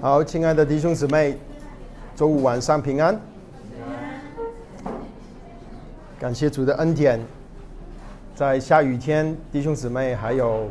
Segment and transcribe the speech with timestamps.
[0.00, 1.36] 好，亲爱的弟兄姊妹，
[2.14, 3.20] 周五晚上平安。
[6.20, 7.20] 感谢主的恩典，
[8.32, 10.70] 在下雨天，弟兄姊妹还有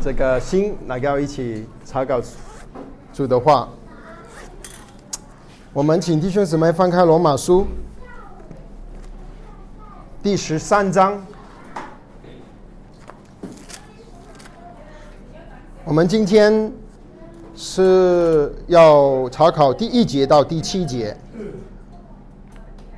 [0.00, 2.22] 这个心来跟我一起查考
[3.12, 3.68] 主的话。
[5.72, 7.66] 我们请弟兄姊妹翻开罗马书
[10.22, 11.20] 第十三章。
[15.90, 16.72] 我们今天
[17.56, 21.16] 是要查考第一节到第七节。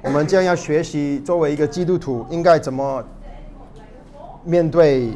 [0.03, 3.03] 我们将要学习作为一个基督徒应该怎么
[4.45, 5.11] 面对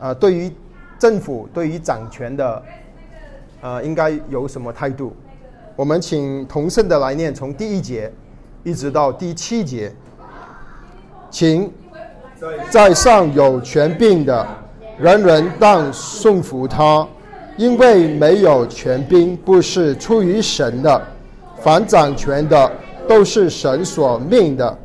[0.00, 0.52] 啊，对于
[0.98, 2.60] 政府、对于掌权的
[3.60, 5.14] 啊，应该有什么态度？
[5.76, 8.12] 我们请同圣的来念，从第一节
[8.64, 9.94] 一直到第七节，
[11.30, 11.72] 请
[12.68, 14.44] 在上有权柄的。
[14.98, 17.06] 人人当顺服他，
[17.58, 21.02] 因为没有权柄不是出于神的，
[21.58, 22.72] 凡掌权的
[23.06, 24.78] 都是神所命的，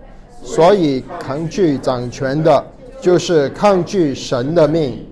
[0.44, 2.61] 所以抗拒掌权的，
[2.99, 5.05] 就是抗拒神的命，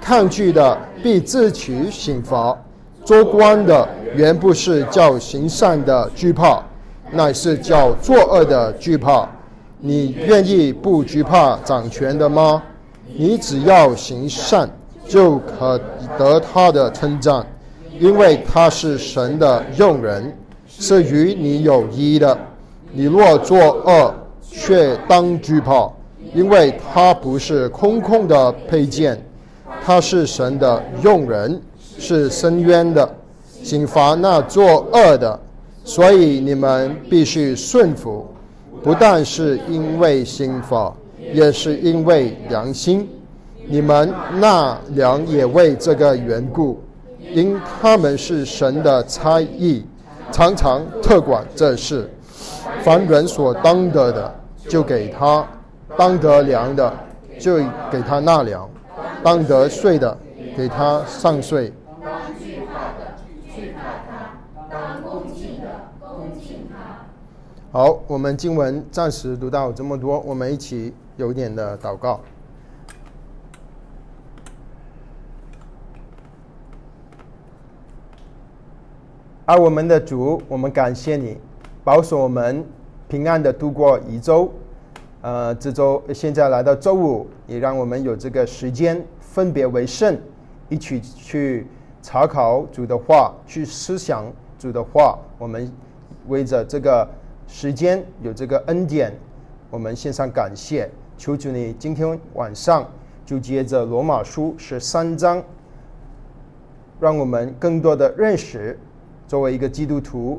[0.00, 2.56] 抗拒的必自取刑罚。
[3.04, 6.62] 做官的原不是叫行善的惧怕，
[7.10, 9.28] 乃是叫作恶的惧怕。
[9.80, 12.62] 你愿意不惧怕掌权的吗？
[13.16, 14.68] 你只要行善，
[15.06, 15.80] 就可
[16.18, 17.46] 得他的称赞，
[18.00, 22.36] 因为他是神的用人，是与你有益的。
[22.92, 24.12] 你若作恶，
[24.50, 25.88] 却当惧怕，
[26.34, 29.20] 因为他不是空空的配件，
[29.84, 31.60] 他是神的用人，
[31.98, 33.08] 是深渊的，
[33.62, 35.38] 刑罚那作恶的。
[35.84, 38.26] 所以你们必须顺服，
[38.82, 40.92] 不但是因为刑罚。
[41.32, 43.08] 也是因为良心，
[43.66, 46.80] 你们纳粮也为这个缘故，
[47.32, 49.84] 因他们是神的差役，
[50.30, 52.10] 常常特管这事。
[52.82, 54.34] 凡人所当得的，
[54.68, 55.46] 就给他；
[55.96, 56.92] 当得粮的，
[57.38, 57.56] 就
[57.90, 58.68] 给他纳粮；
[59.22, 60.16] 当得税的，
[60.56, 61.72] 给他上税。
[67.72, 70.92] 好，我们经文暂时读到这么多，我们一起。
[71.16, 72.20] 有点的祷告，
[79.44, 81.38] 而我们的主，我们感谢你，
[81.84, 82.66] 保守我们
[83.06, 84.52] 平安的度过一周。
[85.22, 90.18] 呃，这周现在来到周五，也让我们有这个时间分别为圣，
[90.68, 91.66] 一起去
[92.02, 95.18] 查考主的话，去思想主的话。
[95.38, 95.72] 我们
[96.26, 97.08] 为着这个
[97.46, 99.16] 时间有这个恩典，
[99.70, 100.90] 我们献上感谢。
[101.24, 102.86] 求主你今天晚上
[103.24, 105.42] 就接着罗马书十三章，
[107.00, 108.78] 让我们更多的认识，
[109.26, 110.38] 作为一个基督徒，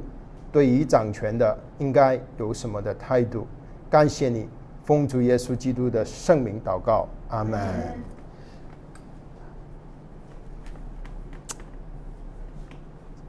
[0.51, 3.47] 对于掌权的应该有什么的态度。
[3.90, 4.47] 感谢你，
[4.84, 7.59] 奉主耶稣基督的圣名祷告，阿门。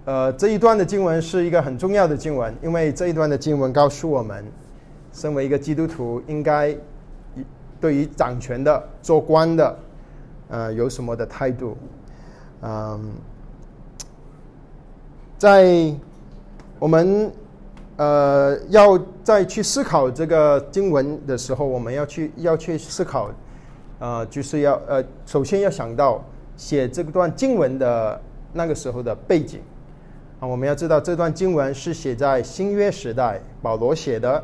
[0.04, 4.44] 呃，这一段的经文是一个很重要的经文，因为这一段的经文告诉我们，
[5.10, 6.76] 身为一个基督徒应该。
[7.80, 9.78] 对于掌权的、做官的，
[10.48, 11.76] 呃，有什么的态度？
[12.62, 13.12] 嗯，
[15.36, 15.94] 在
[16.78, 17.30] 我们
[17.96, 23.30] 呃要再去思考这个经文的时候，我们要去要去思考，
[23.98, 26.24] 呃，就是要呃，首先要想到
[26.56, 28.20] 写这段经文的
[28.52, 29.60] 那个时候的背景
[30.40, 34.42] 啊，我们要知道这段经文是写在新约时代，保罗写的，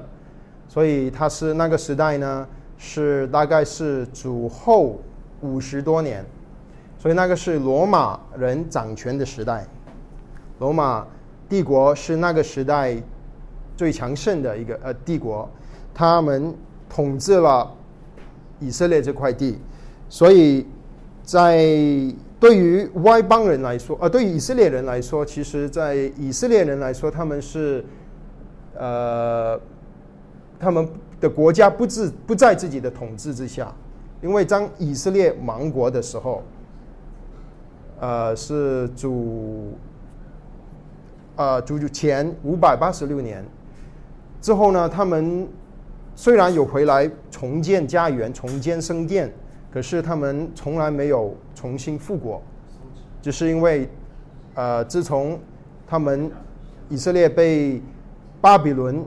[0.68, 2.46] 所以他是那个时代呢。
[2.84, 4.98] 是大概是主后
[5.40, 6.24] 五十多年，
[6.98, 9.64] 所以那个是罗马人掌权的时代。
[10.58, 11.06] 罗马
[11.48, 13.00] 帝国是那个时代
[13.76, 15.48] 最强盛的一个呃帝国，
[15.94, 16.52] 他们
[16.90, 17.72] 统治了
[18.58, 19.56] 以色列这块地，
[20.08, 20.66] 所以
[21.22, 21.64] 在
[22.40, 27.84] 对于外邦人来说，呃，对于以色列人来说，其实，在以色列人来说，他们是
[28.74, 29.58] 呃，
[30.58, 30.88] 他们。
[31.22, 33.72] 的国家不自不在自己的统治之下，
[34.20, 36.42] 因为当以色列亡国的时候，
[38.00, 39.72] 呃，是主，
[41.36, 43.44] 呃，主前五百八十六年
[44.40, 45.48] 之后呢，他们
[46.16, 49.32] 虽然有回来重建家园、重建圣殿，
[49.72, 52.42] 可是他们从来没有重新复国，
[53.20, 53.88] 就是因为，
[54.54, 55.38] 呃，自从
[55.86, 56.28] 他们
[56.88, 57.80] 以色列被
[58.40, 59.04] 巴比伦。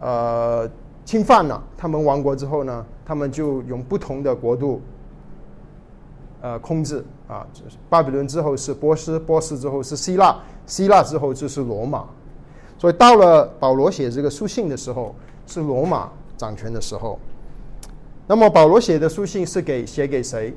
[0.00, 0.70] 呃，
[1.04, 4.80] 侵犯了他们亡国之后呢，他们就用不同的国度
[6.40, 7.46] 呃控制啊，
[7.88, 10.36] 巴比伦之后是波斯，波斯之后是希腊，
[10.66, 12.04] 希腊之后就是罗马。
[12.78, 15.14] 所以到了保罗写这个书信的时候，
[15.46, 17.18] 是罗马掌权的时候。
[18.26, 20.54] 那么保罗写的书信是给写给谁？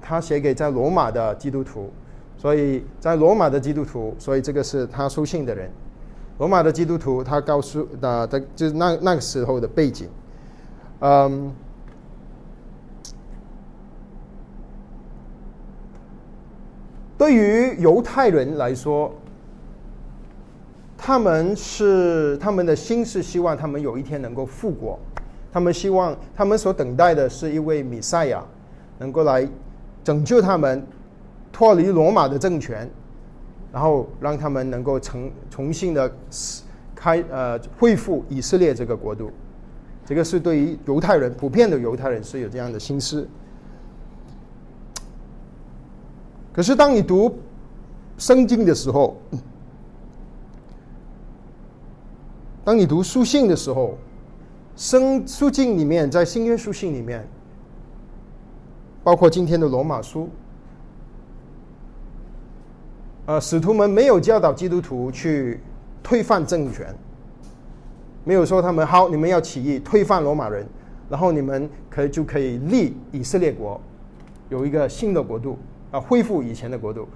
[0.00, 1.90] 他写给在罗马的基督徒。
[2.36, 5.70] 所以在罗马的基督徒，所以这个是他书信的人。
[6.38, 10.08] 罗马的基督徒，他告诉的，的就是那那个时候的背景。
[11.00, 11.52] 嗯，
[17.16, 19.12] 对于犹太人来说。
[21.04, 24.96] 他们是他们的心是希望他们有一天能够复国，
[25.52, 28.40] 他们希望他们所等待的是一位弥赛亚，
[29.00, 29.44] 能够来
[30.04, 30.86] 拯救他们，
[31.50, 32.88] 脱离罗马的政权，
[33.72, 36.12] 然后让他们能够重重新的
[36.94, 39.30] 开呃恢复以色列这个国度。
[40.04, 43.26] 这个是对于犹太人普遍的犹太人是有这样的心思。
[46.52, 47.34] 可是当你读
[48.18, 49.16] 圣经的时候，
[52.62, 53.96] 当你读书信的时候，
[54.76, 57.26] 生书信里面，在新约书信里面，
[59.02, 60.28] 包括今天的罗马书，
[63.26, 65.60] 呃，使徒们没有教导基督徒去
[66.02, 66.94] 推翻政权，
[68.24, 70.66] 没有说他们好，你们要起义推翻罗马人，
[71.08, 73.80] 然后你们可以就可以立以色列国，
[74.48, 75.58] 有一个新的国度
[75.90, 77.08] 啊，恢复以前的国度。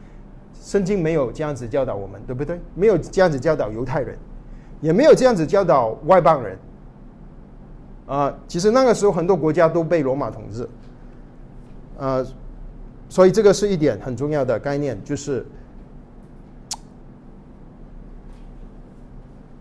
[0.54, 2.58] 圣经没有这样子教导我们，对不对？
[2.74, 4.16] 没有这样子教导犹太人。
[4.82, 6.58] 也没有这样子教导外邦人，
[8.06, 10.68] 啊，其实那个时候很多国家都被罗马统治，
[11.96, 12.24] 呃，
[13.08, 15.46] 所以这个是一点很重要的概念，就是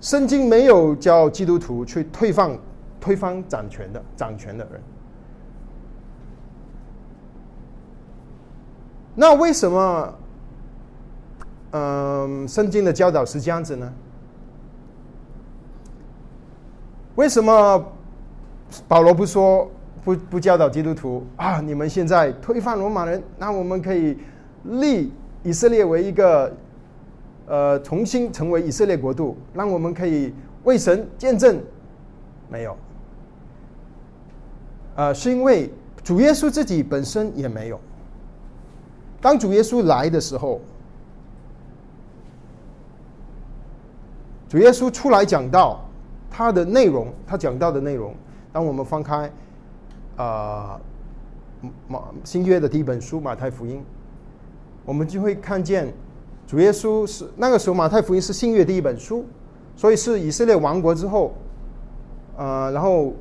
[0.06, 2.56] 圣经没有教基督徒去推翻
[3.02, 4.80] 推翻掌权的掌权的人。
[9.16, 10.14] 那为什么，
[11.72, 13.92] 嗯，圣经的教导是这样子呢？
[17.16, 17.84] 为什么
[18.88, 19.68] 保罗不说
[20.04, 21.60] 不不教导基督徒啊？
[21.62, 24.16] 你们现在推翻罗马人，那我们可以
[24.66, 25.12] 立
[25.42, 26.56] 以色列为一个
[27.48, 30.34] 呃重新成为以色列国度，让我们可以
[30.64, 31.62] 为神见证。
[32.50, 32.78] 没有，
[34.96, 35.72] 呃，是因为
[36.04, 37.80] 主耶稣自己本身也没有。
[39.22, 40.62] 当主耶稣来的时候，
[44.48, 45.82] 主耶稣出来讲道。
[46.38, 48.14] 他的内容，他讲到的内容，
[48.52, 49.32] 当我们翻开，
[50.18, 50.78] 啊，
[51.88, 53.78] 马新约的第一本书《马太福音》，
[54.84, 55.94] 我们就会看见
[56.48, 59.26] 主耶稣是那个时候马太福音是新约第一本书，
[59.76, 61.34] 所以是以色列亡国之后，
[62.38, 63.14] 呃，然后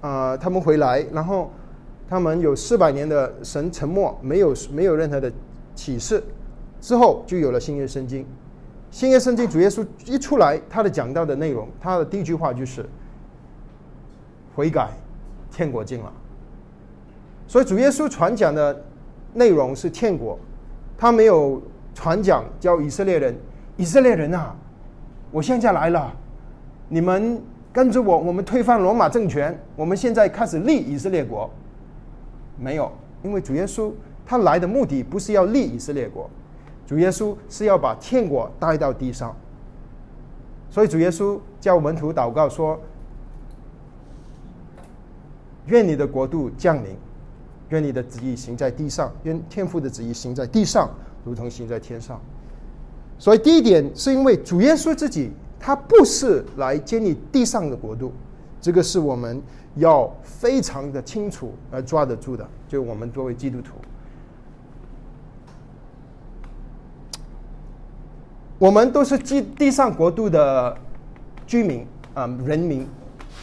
[0.00, 1.50] 呃他们回来，然后
[2.08, 5.30] 他们有四百年的神沉默，没有 没有任何的
[5.74, 6.22] 启示，
[6.80, 8.26] 之后就有了新约圣经。
[8.90, 12.84] 新约圣经主耶稣一出来，他的讲到的内容，他的第一句话就是
[14.54, 14.90] 悔改，
[15.52, 16.12] 天国近了。
[17.46, 18.84] 所以主耶稣传讲的
[19.34, 20.38] 内容是天国，
[20.96, 21.60] 他没有
[21.96, 23.34] 传讲教以色列人，
[23.78, 24.54] 以色列人啊，
[25.30, 26.12] 我现在来了，
[26.90, 31.50] 你们跟着我，我们推翻罗马政权，我们现在开始立以色列国。
[32.58, 33.90] 没有，因为主耶稣
[34.26, 36.28] 他来的目的不是要立以色列国。
[36.86, 39.34] 主耶稣是要把天国带到地上，
[40.68, 42.78] 所以主耶稣叫门徒祷告说
[45.64, 46.94] ：“愿你的国度降临，
[47.70, 50.88] 愿你的旨意行在地上，愿天父的旨意行在地上，
[51.26, 52.18] 如同行在天上。”
[53.18, 58.12] 所以第一点是因为主耶稣自己他不是来建立地上的国度，
[58.60, 59.42] 这个是我们
[59.76, 63.72] 要非常的清楚而抓得住的，就我们作为基督徒。
[68.58, 70.76] 我们都是基地上国度的
[71.46, 72.86] 居民啊，人民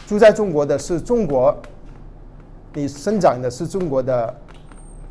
[0.06, 1.56] 住在中国的是中国，
[2.72, 4.34] 你生长的是中国的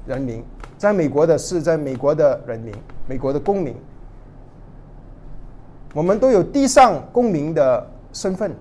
[0.06, 0.44] 人民，
[0.84, 2.74] 在美国的是在美国的人民，
[3.08, 3.74] 美国的公民，
[5.94, 8.54] 我们都有地上公民的身份。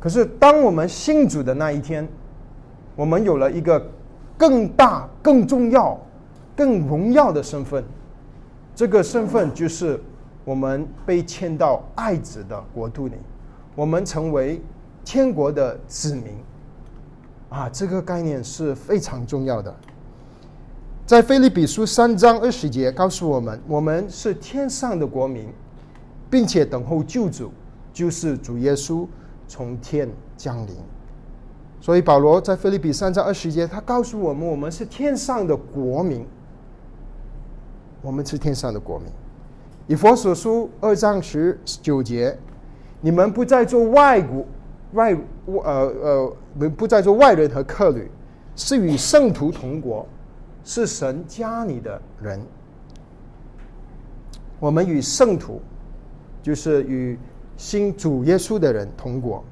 [0.00, 2.08] 可是，当我们信主的那一天，
[2.96, 3.80] 我们有了一个
[4.36, 5.96] 更大、更重要、
[6.56, 7.84] 更荣耀的身份。
[8.74, 10.00] 这个身份就是
[10.44, 13.14] 我们被迁到爱子的国度里，
[13.76, 14.60] 我们成为
[15.04, 16.34] 天国的子民，
[17.48, 19.74] 啊，这个概念是非常重要的。
[21.06, 25.48] 在菲利比书三章二十节告诉我们，我们是天上的国民，
[26.28, 27.52] 并且等候救主，
[27.92, 29.06] 就是主耶稣
[29.46, 30.74] 从天降临。
[31.80, 36.26] 所以保罗在菲利比三章二十节，他告诉我们，我们是天上的国民，
[38.02, 39.06] 我们是天上的国民。
[39.86, 42.36] 以佛所书二章十九节，
[43.00, 44.44] 你们不再做外国
[44.92, 45.16] 外
[45.46, 48.10] 呃呃，不不再做外人和客旅，
[48.54, 50.06] 是与圣徒同国，
[50.64, 52.40] 是神家里的人。
[54.58, 55.60] 我们与圣徒，
[56.42, 57.18] 就是与
[57.56, 59.44] 新主耶稣的人同国。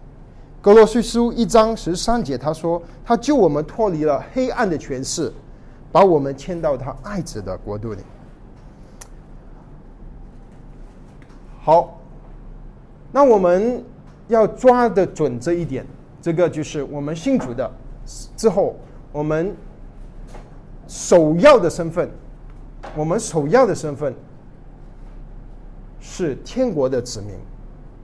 [0.62, 5.30] 格罗西书一章十三节，他说：“他救我们脱离了黑暗的权势，
[5.92, 8.00] 把我们迁到他爱子的国度里。”
[11.60, 12.00] 好，
[13.12, 13.84] 那我们
[14.28, 15.86] 要抓的准这一点，
[16.20, 17.70] 这个就是我们信主的
[18.36, 18.76] 之后，
[19.12, 19.54] 我们
[20.86, 22.10] 首要的身份，
[22.96, 24.14] 我们首要的身份
[26.00, 27.34] 是天国的子民，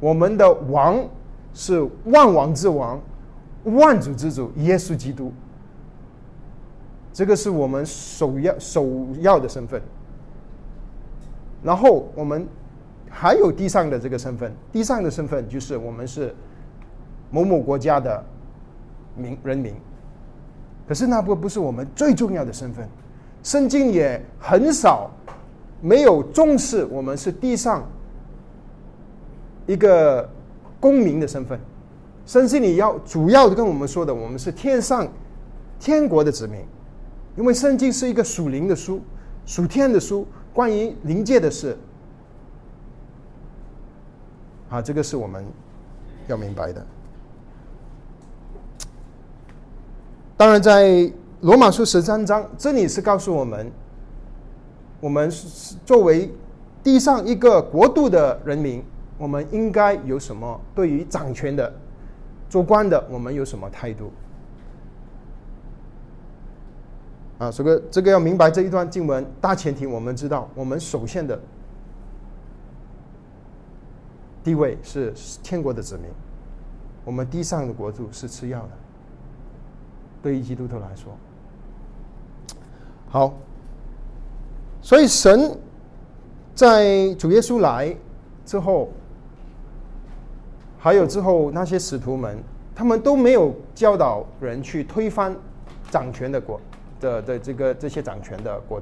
[0.00, 1.04] 我们的王。
[1.52, 3.00] 是万王之王、
[3.64, 5.32] 万主之主耶稣基督，
[7.12, 8.86] 这个是我们首要首
[9.18, 9.82] 要的身份。
[11.60, 12.46] 然后我们
[13.10, 16.34] 还有地上的这个身份，地上的身份就是我们是
[17.30, 18.24] 某某国家的
[19.14, 19.74] 民人民。
[20.88, 22.88] 可是那不不是我们最重要的身份，
[23.42, 25.10] 圣经也很少
[25.82, 27.86] 没有重视我们是地上
[29.66, 30.26] 一个。
[30.82, 31.60] 公民的身份，
[32.24, 35.06] 甚至你要主要的跟我们说的，我们是天上
[35.78, 36.58] 天国的子民，
[37.36, 38.98] 因为圣经是一个属灵的书，
[39.44, 41.76] 属天的书，关于灵界的事，
[44.70, 45.44] 啊，这个是我们
[46.28, 46.86] 要明白的。
[50.36, 51.12] 当然，在
[51.42, 53.70] 罗马书十三章，这里是告诉我们，
[55.00, 55.30] 我们
[55.84, 56.32] 作为
[56.82, 58.82] 地上一个国度的人民。
[59.18, 61.70] 我们应该有什么对于掌权的、
[62.48, 64.10] 做官的，我们有什么态度？
[67.36, 71.38] 啊，这个这个要明白这一段经文大前提，我们知道，我们首先的
[74.42, 76.06] 地位是天国的子民，
[77.04, 78.70] 我们地上的国度是次要的。
[80.22, 81.12] 对于基督徒来说，
[83.08, 83.34] 好，
[84.80, 85.58] 所以神
[86.54, 87.94] 在主耶稣来
[88.44, 88.90] 之后。
[90.82, 92.42] 还有之后那些使徒们，
[92.74, 95.36] 他们都没有教导人去推翻
[95.90, 96.58] 掌权的国
[96.98, 98.80] 的的这个这些掌权的国，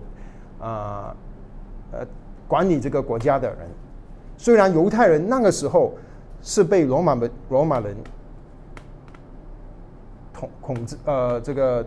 [0.61, 1.13] 啊
[1.91, 2.07] 呃
[2.47, 3.69] 管理这个国家的人。
[4.39, 5.93] 虽然犹太人那个时候
[6.41, 7.95] 是被罗马的罗马人
[10.33, 11.87] 统控制呃这个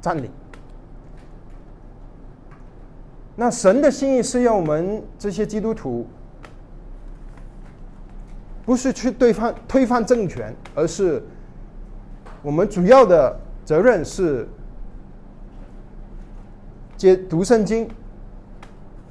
[0.00, 0.30] 占领，
[3.34, 6.06] 那神的心意是要我们这些基督徒。
[8.64, 11.22] 不是去对方推翻政权，而是
[12.42, 14.48] 我们主要的责任是
[16.96, 17.88] 借读圣经，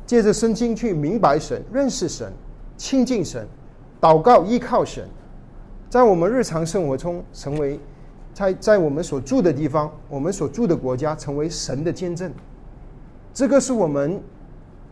[0.05, 2.33] 借着圣经去明白神、认识神、
[2.77, 3.47] 亲近神、
[4.01, 5.07] 祷告依靠神，
[5.89, 7.79] 在我们日常生活中成为
[8.33, 12.31] 在在我们所住的地方、我们所住的国家成为神的见证。
[13.33, 14.21] 这个是我们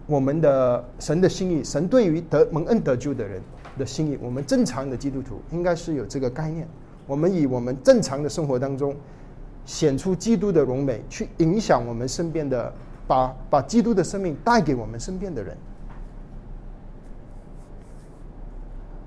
[0.05, 3.41] 我们的神的心意，神对于得蒙恩得救的人。
[3.75, 6.67] 的心意，我们正常的基督徒应该是有这个概念。
[7.07, 8.95] 我们以我们正常的生活当中
[9.65, 12.71] 显出基督的荣美，去影响我们身边的，
[13.07, 15.57] 把把基督的生命带给我们身边的人。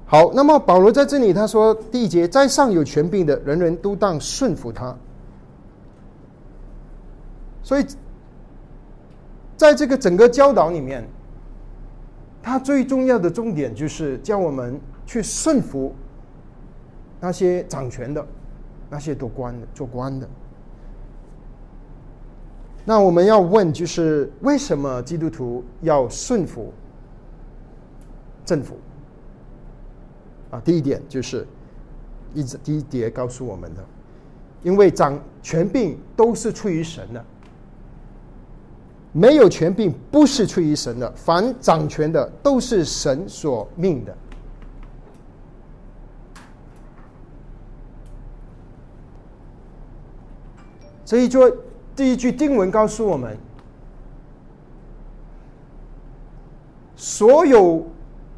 [0.06, 4.96] 好，那么保罗在这里他说第一节，在上有权柄的人人都当顺服他。
[7.62, 7.84] 所以，
[9.56, 11.06] 在这个整个教导里面。
[12.48, 15.92] 他最重要的重点就是叫我们去顺服
[17.18, 18.24] 那些掌权的、
[18.88, 20.28] 那些做官的、做官的。
[22.84, 26.72] 那我们要问，就是为什么基督徒要顺服
[28.44, 28.76] 政府？
[30.50, 31.46] 啊，第一点就是
[32.34, 33.84] 一直第一节告诉我们的，
[34.62, 37.24] 因为掌权柄都是出于神的。
[39.12, 44.14] 没有权柄不是出于神的，凡掌权的都是神所命的。
[51.02, 51.38] 这一句
[51.94, 53.38] 第一句经文告诉我们：
[56.94, 57.86] 所有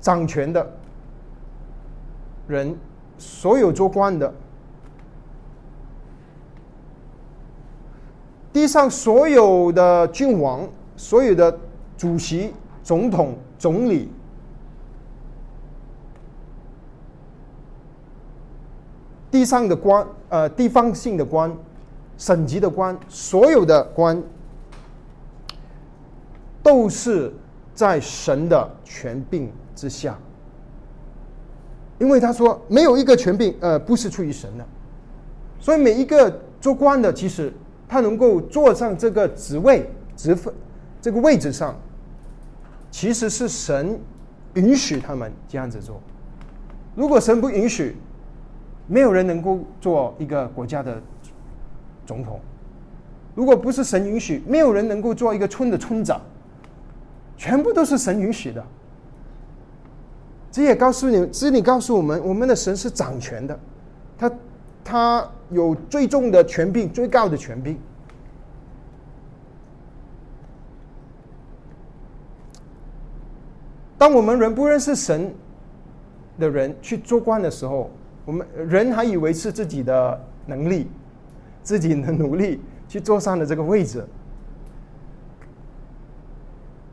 [0.00, 0.78] 掌权的
[2.49, 2.75] 人，
[3.19, 4.35] 所有做官的。
[8.52, 11.57] 地上所有的君王、所有的
[11.97, 12.52] 主席、
[12.83, 14.11] 总统、总理，
[19.31, 21.55] 地上的官，呃，地方性的官，
[22.17, 24.21] 省级的官，所有的官，
[26.62, 27.33] 都是
[27.75, 30.19] 在神的权柄之下。
[31.99, 34.64] 因为他说没有一个权柄，呃，不是出于神的，
[35.59, 37.52] 所以每一个做官的，其实
[37.88, 40.52] 他能够坐上这个职位、职分
[41.00, 41.76] 这个位置上，
[42.90, 43.99] 其实是神
[44.55, 46.00] 允许他们这样子做。
[46.95, 47.97] 如果神不允许，
[48.87, 51.00] 没有人能够做一个国家的
[52.07, 52.40] 总统。
[53.35, 56.21] 如果不是神允许，没有人能够做一个村的村长。
[57.37, 58.64] 全部都是神允许的。
[60.59, 63.57] 这也告诉你，这里告诉我们，我们的神是掌权的，
[64.19, 64.33] 他
[64.83, 67.79] 他有最重的权柄，最高的权柄。
[73.97, 75.33] 当我们人不认识神
[76.41, 77.88] 的人去做官的时候，
[78.25, 80.88] 我们人还以为是自己的能力、
[81.62, 84.05] 自己的努力去坐上了这个位置。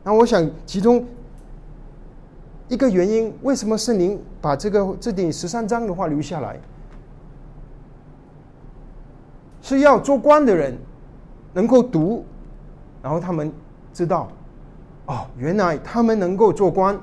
[0.03, 1.03] 那我想，其中。
[2.67, 6.59] 一个原因，为什么圣灵把这个这顶十三章的话留下来，
[9.61, 10.75] 是要做官的人
[11.53, 12.25] 能够读，
[13.03, 13.51] 然后他们
[13.93, 14.31] 知道，
[15.05, 16.99] 哦，原来他们能够做官，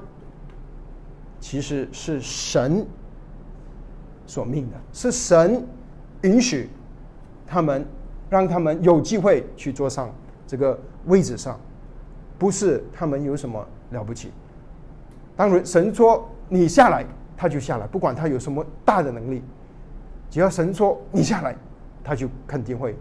[1.38, 2.85] 其实是神
[4.26, 5.64] 所命的，是神
[6.23, 6.69] 允许
[7.47, 7.87] 他们，
[8.28, 10.11] 让他们有机会去坐上
[10.45, 10.76] 这个
[11.07, 11.59] 位置上，
[12.37, 14.33] 不是他们有什么了不起。
[15.35, 17.05] 当然神说你下来，
[17.37, 19.43] 他就下来，不管他有什么大的能力，
[20.31, 21.57] 只要神说你下来，
[22.05, 22.97] 他就肯定会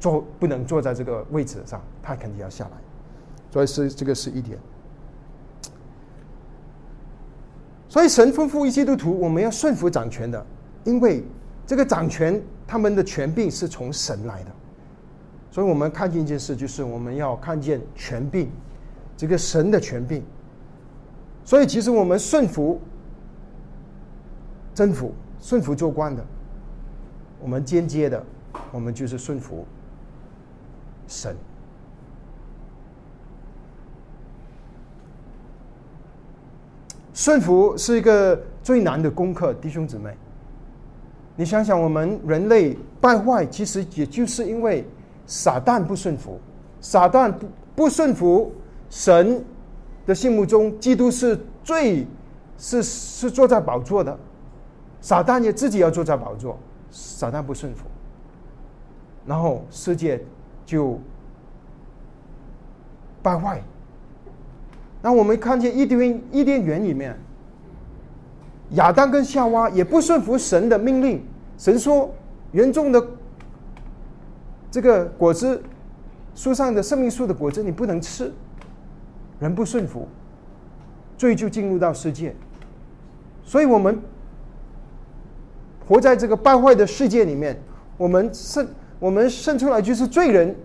[0.00, 2.70] 坐，不能坐在这个位置上，他肯定要下来。
[3.50, 4.58] 所以是这个是一点。
[7.88, 10.44] 所以神吩咐一基督徒，我们要顺服掌权的，
[10.84, 11.24] 因为
[11.66, 14.50] 这个掌权他们的权柄是从神来的。
[15.50, 18.50] 所以我们看见一件事，就是我们要看见权柄，
[19.16, 20.22] 这个神的权柄。
[21.46, 22.80] 所以，其实我们顺服
[24.74, 26.26] 政府、顺服做官的，
[27.40, 28.20] 我们间接的，
[28.72, 29.64] 我们就是顺服
[31.06, 31.36] 神。
[37.14, 40.12] 顺服是一个最难的功课，弟兄姊妹。
[41.36, 44.84] 你想想，我们人类败坏，其实也就是因为
[45.28, 46.40] 撒旦不顺服，
[46.80, 48.52] 撒旦不不顺服
[48.90, 49.44] 神。
[50.06, 52.06] 的心目中，基督是最
[52.56, 54.16] 是是坐在宝座的，
[55.00, 56.58] 撒旦也自己要坐在宝座，
[56.90, 57.84] 撒旦不顺服，
[59.26, 60.22] 然后世界
[60.64, 60.98] 就
[63.22, 63.60] 败坏。
[65.02, 67.18] 那我们看见伊甸伊甸园里面，
[68.70, 71.22] 亚当跟夏娃也不顺服神的命令，
[71.58, 72.12] 神说
[72.52, 73.04] 园中的
[74.70, 75.62] 这个果子
[76.34, 78.32] 树上的生命树的果子你不能吃。
[79.38, 80.08] 人不顺服，
[81.18, 82.34] 罪就进入到世界，
[83.42, 84.00] 所以我们
[85.86, 87.60] 活在这个败坏的世界里面，
[87.98, 88.66] 我们生
[88.98, 90.56] 我们生出来就是罪人。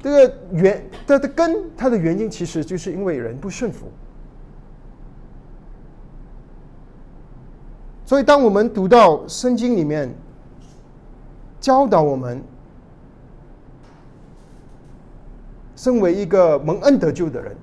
[0.00, 3.86] 这个原它的根，它的原因其实就是因为人不顺服。
[8.04, 10.12] 所以，当我们读到圣经里面
[11.60, 12.42] 教导我们。
[15.82, 17.56] 身为一个蒙恩得救的人，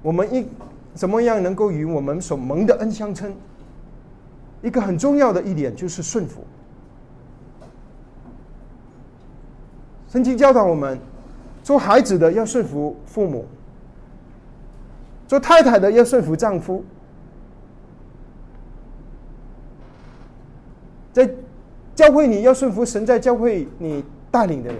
[0.00, 0.48] 我们应
[0.94, 3.30] 怎么样能够与我们所蒙的恩相称？
[4.62, 6.42] 一个很重要的一点就是顺服。
[10.08, 10.98] 圣经教导我们，
[11.62, 13.44] 做孩子的要顺服父母，
[15.28, 16.82] 做太太的要顺服丈夫，
[21.12, 21.30] 在
[21.94, 24.78] 教会你要顺服神在教会你带领的人。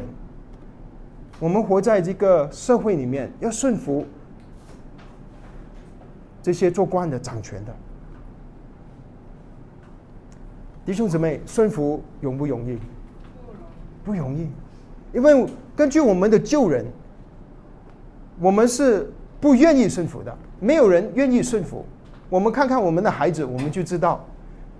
[1.39, 4.07] 我们活在这个社会里面，要顺服
[6.43, 7.75] 这些做官的、掌权的
[10.85, 12.79] 弟兄姊妹，顺服容不容易？
[14.05, 14.49] 不容易，
[15.13, 16.87] 因为根据我们的旧人，
[18.41, 21.85] 我们是不愿意顺服的，没有人愿意顺服。
[22.31, 24.25] 我们看看我们的孩子，我们就知道，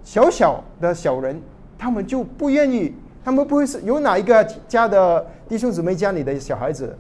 [0.05, 1.41] 小小的小人，
[1.77, 2.95] 他们就不愿意。
[3.27, 6.97] 他们不会是有哪一个家的弟兄姊妹家里的小孩子，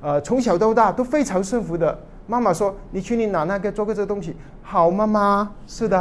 [0.00, 1.98] 呃，从小到大都非常顺服的。
[2.26, 4.34] 妈妈说：“你去你拿那个做个这东西。”
[4.64, 5.98] 好，妈妈是的。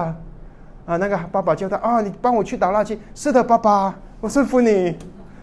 [0.85, 2.97] 啊，那个爸爸叫他啊，你帮我去打垃圾。
[3.13, 4.97] 是的，爸爸，我顺服你。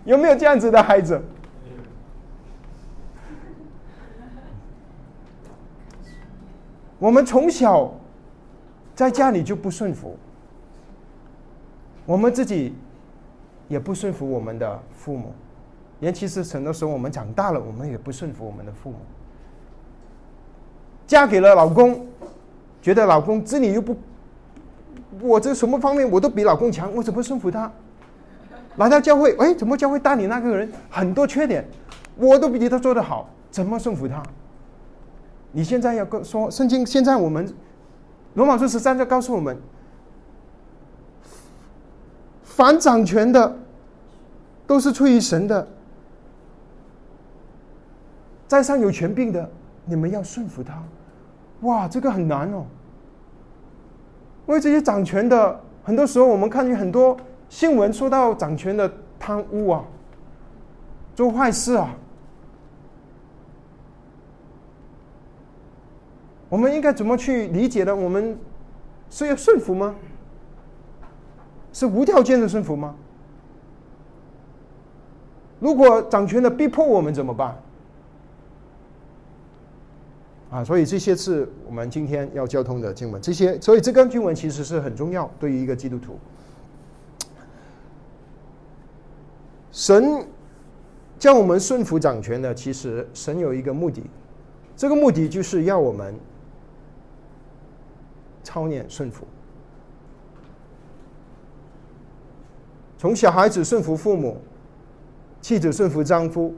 [0.06, 1.20] 有没有这样子的孩子？
[6.98, 7.92] 我们从小
[8.94, 10.16] 在家里就不顺服。
[12.06, 12.74] 我们自己
[13.72, 15.32] 也不顺服我们的父母，
[16.00, 18.96] 尤其是很多时候我们长大了，我们也不顺服我们的父母。
[21.06, 22.06] 嫁给了老公，
[22.82, 23.96] 觉得老公子女又不，
[25.20, 27.72] 我这什么方面我都比老公强，我怎么顺服他？
[28.76, 31.66] 来到教会，哎，怎么教会带领那个人很多缺点，
[32.16, 34.22] 我都比他做得好，怎么顺服他？
[35.50, 37.50] 你现在要跟说圣经，现在我们
[38.34, 39.56] 罗马书十三章告诉我们，
[42.42, 43.58] 反掌权的
[44.72, 45.68] 都是出于神的，
[48.48, 49.50] 在上有权柄的，
[49.84, 50.82] 你们要顺服他。
[51.60, 52.64] 哇，这个很难哦，
[54.46, 57.14] 为这些掌权的，很多时候我们看见很多。
[57.50, 59.84] 新闻说到掌权的贪污啊，
[61.14, 61.94] 做坏事啊，
[66.48, 67.94] 我们应该怎么去理解呢？
[67.94, 68.38] 我们
[69.10, 69.94] 是要顺服吗？
[71.74, 72.96] 是无条件的顺服吗？
[75.62, 77.56] 如果掌权的逼迫我们怎么办？
[80.50, 83.22] 啊，所以这些是我们今天要交通的经文。
[83.22, 86.18] 这些，所以这根经文其实是很重要，对于一个基督徒。
[89.70, 90.26] 神
[91.16, 94.02] 叫我们顺服掌权的，其实神有一个目的，
[94.76, 96.12] 这个目的就是要我们
[98.42, 99.24] 操练顺服。
[102.98, 104.40] 从小孩子顺服父母，
[105.42, 106.54] 妻子顺服丈夫，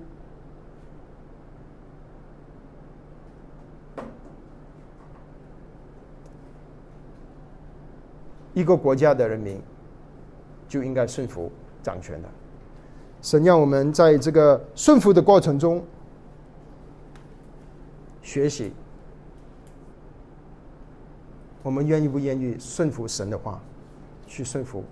[8.53, 9.59] 一个国家的人民
[10.69, 11.51] 就应该顺服
[11.83, 12.29] 掌权的。
[13.23, 15.83] 神让我们在这个顺服的过程中
[18.21, 18.71] 学习，
[21.63, 23.59] 我们愿意不愿意顺服神的话，
[24.27, 24.85] 去顺服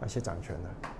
[0.00, 0.97] 那些掌权的？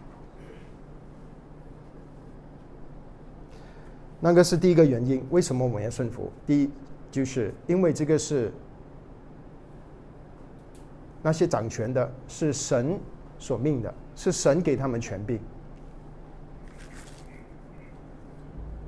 [4.20, 6.31] 那个是第一个原因，为什么我们要顺服？
[6.46, 6.70] 第一，
[7.11, 8.52] 就是因为这个是
[11.22, 12.98] 那些掌权的，是神
[13.38, 15.38] 所命的，是神给他们权柄。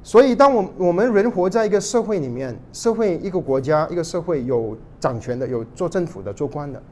[0.02, 6.82] 所以，当我我们人活在一个社会里面，社会一个国家一个社会有掌权的，有做政府的、做官的，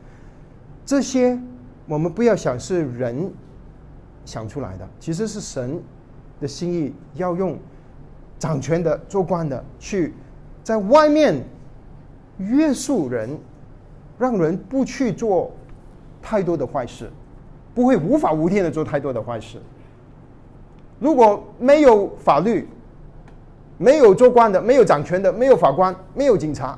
[0.87, 1.37] 这些
[1.87, 3.29] 我们不要想是人
[4.25, 5.83] 想出来的，其实是神
[6.41, 7.59] 的心意，要用
[8.39, 10.15] 掌权的、做官的去
[10.63, 11.43] 在外面
[12.39, 13.37] 约束人，
[14.19, 15.51] 让人不去做
[16.23, 17.11] 太多的坏事，
[17.75, 19.59] 不会无法无天的做太多的坏事。
[21.01, 22.69] 如果没有法律，
[23.77, 26.77] 没有做官的，没有掌权的，没有法官，没有警察，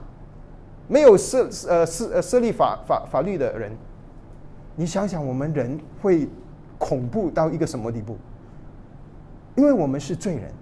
[0.88, 3.73] 没有设呃设呃设立法法法律的人，
[4.77, 6.29] 你想想，我们人会
[6.79, 8.16] 恐怖到一个什么地步？
[9.57, 10.53] 因为我们是罪人，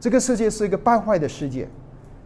[0.00, 1.68] 这个世界是一个败坏的世界，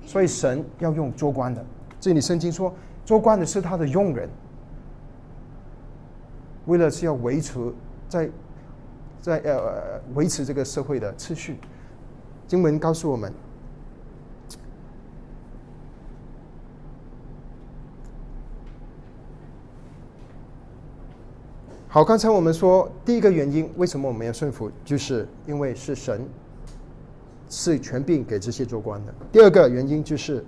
[0.06, 1.62] 所以神要用做官的。
[2.00, 2.72] 这里圣经说，
[3.04, 4.30] 做官的是他的佣人，
[6.66, 7.58] 为了是要维持
[8.08, 8.30] 在
[9.20, 11.58] 在呃维持这个社会的秩序。
[12.46, 13.32] 经文告诉我们，
[21.88, 26.28] 好，刚才我们说第一个原因，为什么我们要顺服，就是因为是神
[27.48, 29.14] 是权柄给这些做官的。
[29.32, 30.44] 第二个原因就是，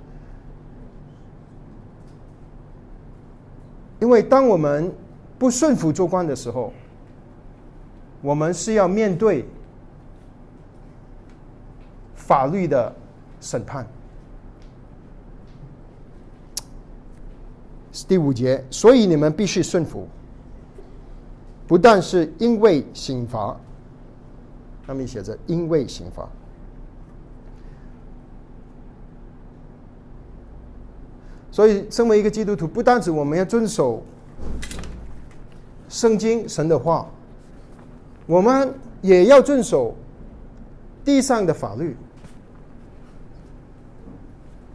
[4.00, 4.92] 因为当我们
[5.38, 6.72] 不顺服做官的时候，
[8.22, 9.44] 我们是要面对。
[12.14, 12.92] 法律的
[13.40, 13.86] 审判，
[18.08, 20.08] 第五节，所以你们必须顺服，
[21.68, 23.56] 不但是因为刑罚，
[24.88, 26.28] 上面写着因为刑罚，
[31.56, 34.02] 所以身为一个基督徒，不单指我们要遵守
[35.88, 37.08] 圣经神的话，
[38.26, 39.96] 我们也要遵守
[41.02, 41.96] 地上的法律。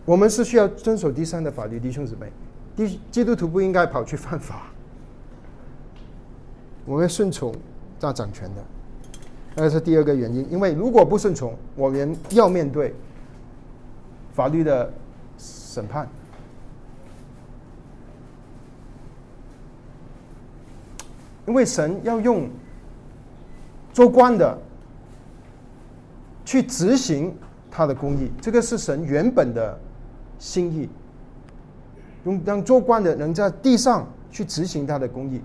[0.05, 2.31] 我们是需要遵守地上的法律，弟兄姊妹，
[2.75, 4.63] 基基督徒不应该跑去犯法。
[6.87, 7.53] 我们顺从
[7.99, 8.65] 大掌权的，
[9.53, 10.51] 那是第二个原因。
[10.51, 12.91] 因为如果不顺从，我们要面对
[14.33, 14.91] 法律的
[15.37, 16.09] 审判。
[21.51, 22.49] 因为神要用
[23.91, 24.57] 做官的
[26.45, 27.35] 去执行
[27.69, 29.77] 他的公义，这个是神原本的。
[30.39, 30.89] 心意，
[32.23, 35.39] 用让做官的能在地上去执行他的公义。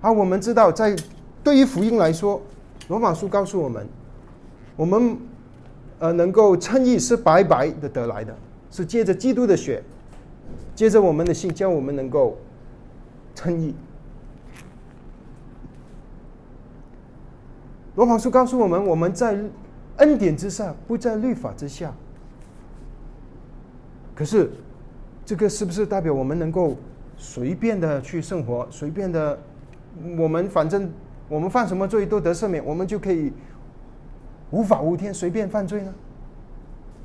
[0.00, 0.96] 而，我们知道，在
[1.44, 2.42] 对于福音来说，
[2.88, 3.86] 罗马书告诉我们，
[4.74, 5.16] 我们
[6.00, 8.34] 呃能够称义是白白的得来的，
[8.72, 9.80] 是借着基督的血，
[10.74, 12.36] 借着我们的信，叫我们能够
[13.36, 13.72] 称义。
[17.96, 19.42] 罗马书告诉我们，我们在
[19.96, 21.92] 恩典之上，不在律法之下。
[24.14, 24.50] 可是，
[25.24, 26.76] 这个是不是代表我们能够
[27.16, 29.38] 随便的去生活，随便的，
[30.18, 30.90] 我们反正
[31.26, 33.32] 我们犯什么罪都得赦免，我们就可以
[34.50, 35.94] 无法无天随便犯罪呢？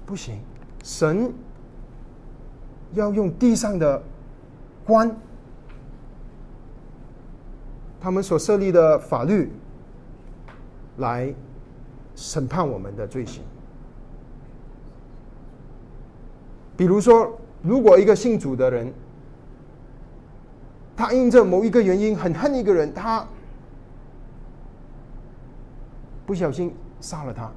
[0.06, 0.40] 不行，
[0.84, 1.34] 神
[2.94, 4.04] 要用地上的
[4.86, 5.16] 官，
[8.02, 9.50] 他们所设立的法律。
[11.02, 11.34] 来
[12.16, 13.44] 审判我们的罪行。
[16.78, 18.92] 比如说，如果一个信主的人，
[20.96, 23.28] 他因着某一个原因很恨一个人，他
[26.26, 27.52] 不小心杀了他，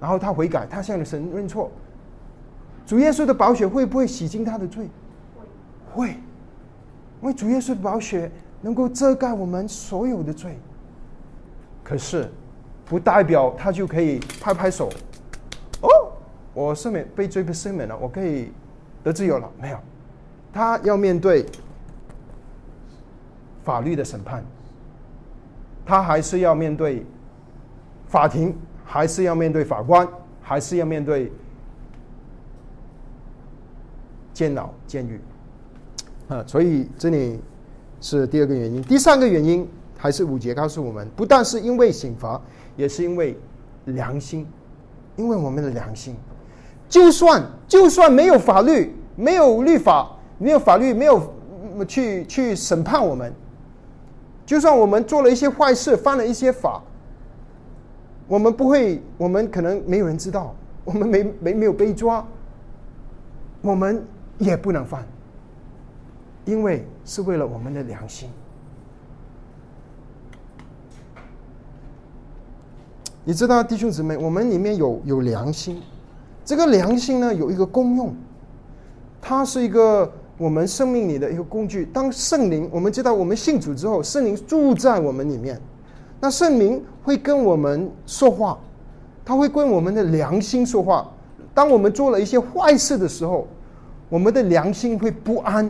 [0.00, 1.70] 然后他悔改，他向神认错，
[2.86, 4.88] 主耶稣的宝血会不会洗净他的罪？
[5.92, 8.30] 会，因为主耶稣的宝血
[8.60, 10.58] 能够遮盖我们所有的罪。
[11.88, 12.28] 可是，
[12.84, 14.90] 不代表他就可以拍拍手，
[15.82, 15.88] 哦，
[16.52, 18.50] 我赦免被罪被赦免了，我可以
[19.04, 19.48] 得自由了。
[19.62, 19.78] 没有，
[20.52, 21.46] 他要面对
[23.62, 24.44] 法律的审判，
[25.84, 27.06] 他还是要面对
[28.08, 28.52] 法庭，
[28.84, 30.08] 还是要面对法官，
[30.42, 31.30] 还是要面对
[34.32, 35.20] 监牢、监狱。
[36.26, 37.40] 啊，所以这里
[38.00, 39.68] 是第二个原因，第三个原因。
[39.96, 42.40] 还是五节告诉我们，不但是因为刑罚，
[42.76, 43.36] 也是因为
[43.86, 44.46] 良心，
[45.16, 46.14] 因为我们的良心，
[46.88, 51.32] 就算就算没有法律，没有律法，没有法律，没有
[51.86, 53.32] 去去审判我们，
[54.44, 56.82] 就算我们做了一些坏事，犯了一些法，
[58.28, 60.54] 我们不会，我们可能没有人知道，
[60.84, 62.24] 我们没没没有被抓，
[63.62, 64.04] 我们
[64.38, 65.04] 也不能犯，
[66.44, 68.30] 因为是为了我们的良心。
[73.28, 75.82] 你知道，弟兄姊妹，我们里面有有良心，
[76.44, 78.14] 这个良心呢有一个功用，
[79.20, 80.08] 它是一个
[80.38, 81.86] 我们生命里的一个工具。
[81.86, 85.60] 当圣灵，我们知道我们信主之后，圣灵住在我们里面，
[86.20, 88.56] 那圣灵会跟我们说话，
[89.24, 91.10] 他会跟我们的良心说话。
[91.52, 93.48] 当我们做了一些坏事的时候，
[94.08, 95.68] 我们的良心会不安，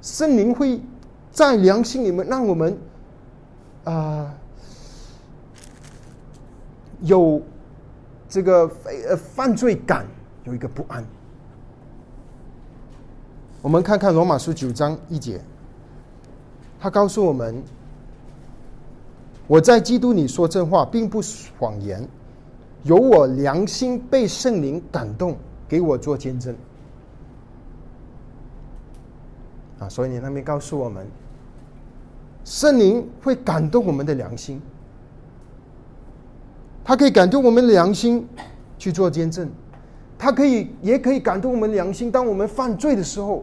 [0.00, 0.80] 圣灵会
[1.32, 2.78] 在良心里面让我们
[3.82, 4.32] 啊。
[7.04, 7.40] 有
[8.28, 8.70] 这个
[9.08, 10.06] 呃犯罪感，
[10.44, 11.04] 有一个不安。
[13.62, 15.40] 我们看看罗马书九章一节，
[16.78, 17.62] 他告诉我们
[19.46, 21.22] ：“我在基督里说真话，并不
[21.58, 22.06] 谎言，
[22.82, 25.36] 有我良心被圣灵感动，
[25.68, 26.54] 给我做见证。”
[29.80, 31.06] 啊，所以你那边告诉我们，
[32.44, 34.60] 圣灵会感动我们的良心。
[36.84, 38.28] 他可以感动我们良心
[38.78, 39.48] 去做见证，
[40.18, 42.12] 他可以也可以感动我们良心。
[42.12, 43.42] 当我们犯罪的时候，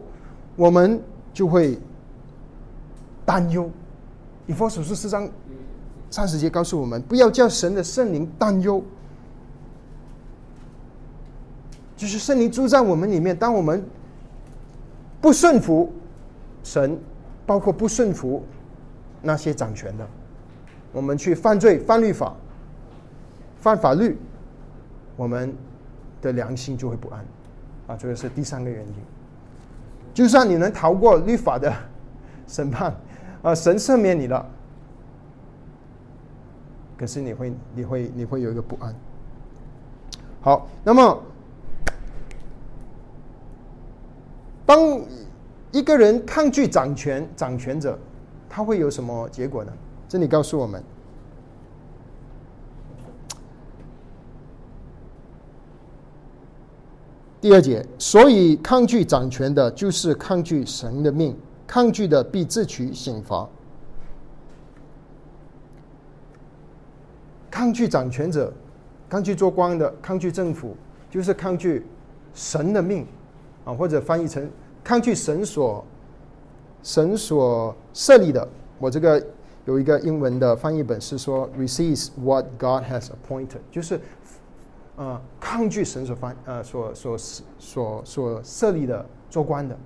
[0.54, 1.02] 我们
[1.34, 1.76] 就会
[3.26, 3.68] 担忧。
[4.46, 5.28] 以佛所书四章
[6.08, 8.80] 三十节告诉我们，不要叫神的圣灵担忧，
[11.96, 13.36] 就是圣灵住在我们里面。
[13.36, 13.84] 当我们
[15.20, 15.92] 不顺服
[16.62, 16.96] 神，
[17.44, 18.44] 包括不顺服
[19.20, 20.06] 那些掌权的，
[20.92, 22.36] 我们去犯罪、犯律法。
[23.62, 24.18] 犯法律，
[25.14, 25.54] 我们
[26.20, 27.24] 的良心就会不安，
[27.86, 28.94] 啊，这个是第三个原因。
[30.12, 31.72] 就算你能逃过律法的
[32.48, 32.92] 审判，
[33.40, 34.44] 啊，神赦免你了，
[36.98, 38.92] 可是你会，你会，你会有一个不安。
[40.40, 41.22] 好，那么
[44.66, 45.00] 当
[45.70, 47.96] 一个人抗拒掌权掌权者，
[48.48, 49.72] 他会有什么结果呢？
[50.08, 50.82] 这里告诉我们。
[57.42, 61.34] 第二节，所以抗拒掌权的，就是抗拒神的命；
[61.66, 63.48] 抗拒的，必自取刑罚。
[67.50, 68.52] 抗拒掌权者，
[69.08, 70.76] 抗拒做官的，抗拒政府，
[71.10, 71.84] 就是抗拒
[72.32, 73.04] 神的命
[73.64, 74.48] 啊，或者翻译成
[74.84, 75.84] 抗拒神所
[76.84, 78.48] 神所设立的。
[78.78, 79.20] 我这个
[79.64, 84.00] 有一个英文的翻译本是说 r e c e i v e what God has appointed，就是。
[84.96, 87.18] 啊，抗拒神所发呃所所
[87.58, 89.76] 所所设立的做官的，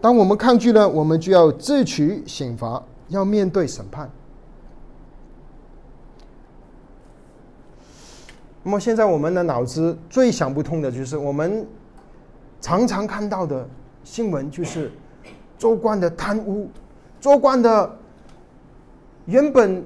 [0.00, 4.08] 当我们抗拒了，我们就要自取刑罚，要面对审判。
[8.62, 11.66] 那么现在我们的脑子最想不通的就是我们
[12.60, 13.66] 常常看到的
[14.04, 14.92] 新闻，就是
[15.56, 16.70] 州官的贪污，
[17.18, 17.96] 州官的
[19.26, 19.84] 原本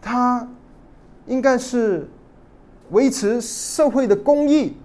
[0.00, 0.46] 他
[1.28, 2.08] 应该是
[2.90, 4.76] 维持社会的公义，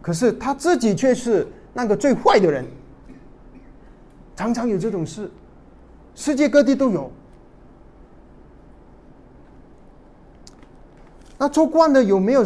[0.00, 2.64] 可是他自己却是那个最坏的人，
[4.36, 5.30] 常常有这种事，
[6.14, 7.10] 世界各地都有。
[11.38, 12.44] 那做官的有没有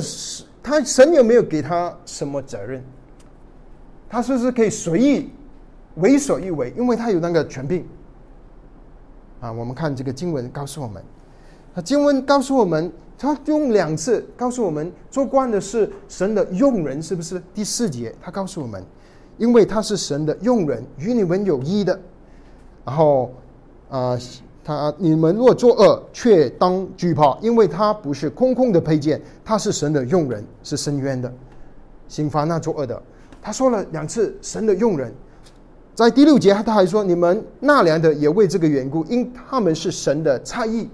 [0.63, 2.83] 他神有没有给他什么责任？
[4.09, 5.31] 他是不是可以随意
[5.95, 6.75] 为所欲为？
[6.77, 7.87] 因为他有那个权柄。
[9.41, 11.03] 啊，我们看这个经文告诉我们，
[11.73, 17.41] 那，经文告诉我们，他用两次告诉我们，做官的是神的用人，是不是？
[17.53, 18.83] 第四节他告诉我们，
[19.37, 22.01] 因为他是神的用人，与你们有益的。
[22.87, 23.31] 然后，
[23.91, 24.19] 啊。
[24.63, 31.33] 他你们若作恶，却当惧怕，因为他不是空空的佩剑，他是神的用人，是深渊的，
[32.07, 33.03] 刑罚那作恶的。
[33.41, 35.13] 他说了两次神的用人，
[35.95, 40.87] 在第六节他还说你们纳粮的也为这个缘故，因他们是神的差役，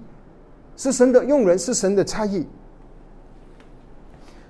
[0.77, 2.47] 是神的用人，是神的差役。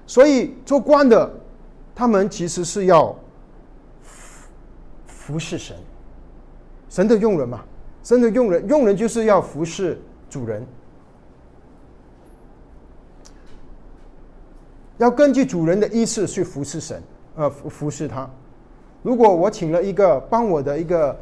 [0.06, 1.30] 所以做官的，
[1.94, 3.16] 他们其实是要
[5.06, 5.76] 服侍神，
[6.88, 7.64] 神的用人嘛。
[8.02, 10.64] 神的用人，用人就是要服侍主人，
[14.98, 17.02] 要根据主人的意思去服侍神，
[17.34, 18.30] 呃，服侍他。
[19.02, 21.18] 如果我请了一个帮我的一个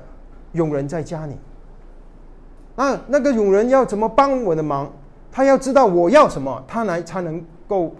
[0.52, 1.34] 佣人在家里，
[2.76, 4.90] 那那个佣人要怎么帮我的忙？
[5.30, 7.94] 他要知道我要什么，他来才能够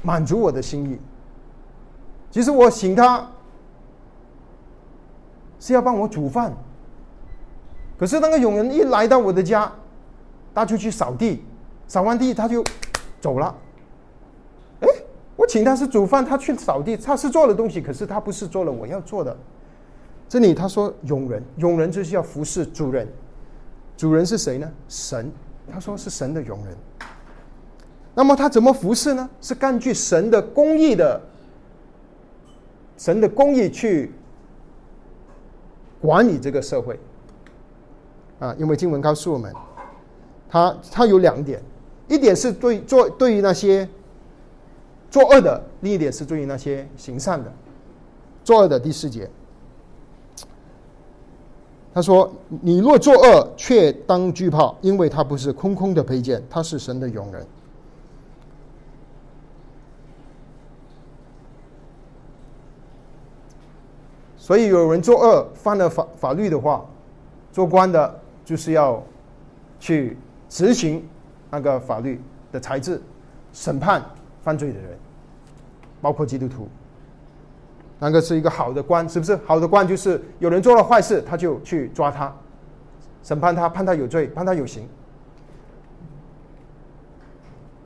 [0.00, 0.98] 满足我的心意。
[2.30, 3.26] 其实我请他
[5.60, 6.52] 是要帮我煮饭。
[7.98, 9.70] 可是那个佣人一来到我的家，
[10.54, 11.44] 他就去扫地，
[11.86, 12.62] 扫完地他就
[13.20, 13.54] 走了。
[14.80, 14.88] 哎，
[15.36, 19.36] 我请他是煮饭，他去扫地，他是做了东西，可是他不是做了我要做的。
[20.28, 23.08] 这里他说佣人，佣人就是要服侍主人，
[23.96, 24.70] 主人是谁呢？
[24.88, 25.32] 神，
[25.72, 26.76] 他说是神的佣人。
[28.14, 29.30] 那么他怎么服侍呢？
[29.40, 31.20] 是根据神的公义的，
[32.96, 34.12] 神的公义去
[36.00, 36.98] 管理这个社会。
[38.38, 39.52] 啊，因为经文告诉我们，
[40.48, 41.60] 他他有两点，
[42.06, 43.88] 一点是对做对于那些
[45.10, 47.52] 作恶的，另一点是对于那些行善的。
[48.44, 49.28] 作恶的第四节，
[51.98, 52.30] 他说
[52.62, 57.42] ：“你若作恶，却当惧怕，因为他不是空空的佩剑，他是神的勇人。”
[64.38, 66.86] 所以有人作恶犯了法法律的话，
[67.52, 68.20] 做官的。
[68.44, 69.02] 就是要
[69.80, 70.16] 去
[70.48, 71.04] 执行
[71.50, 73.02] 那个法律的裁制，
[73.52, 74.00] 审判
[74.40, 74.96] 犯罪的人，
[76.00, 76.68] 包括基督徒。
[77.98, 79.36] 那个是一个好的官，是不是？
[79.44, 82.32] 好的官就是有人做了坏事，他就去抓他，
[83.22, 84.88] 审判他，判他有罪，判他有刑。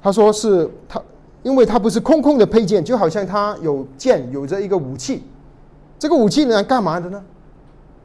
[0.02, 1.00] 他说是他，
[1.42, 5.22] 因为他不是空空的配件，就好像他有剑，有着一个武器。
[5.98, 7.24] 这个武器呢，干嘛的呢？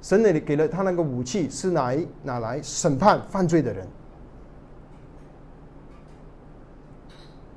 [0.01, 1.91] 神那里给了他那个武器，是拿
[2.23, 3.85] 拿来审判犯罪的人，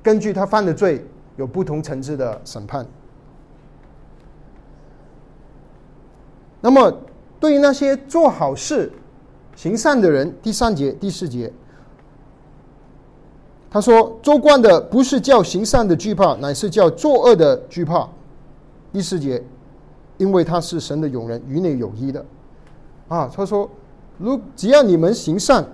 [0.01, 1.05] 根据他犯的罪，
[1.37, 2.85] 有不同层次的审判。
[6.61, 6.95] 那么，
[7.39, 8.91] 对于那些做好事、
[9.55, 11.51] 行善的人，第三节、第四节，
[13.69, 18.07] 他说：“做惯的不是叫行善的惧怕，乃是叫作恶的惧怕。”
[18.93, 19.43] 第四节。
[20.17, 22.23] 因为他是神的永人，与你有益的，
[23.07, 23.67] 啊，他说，
[24.19, 25.65] 如只要你们行善，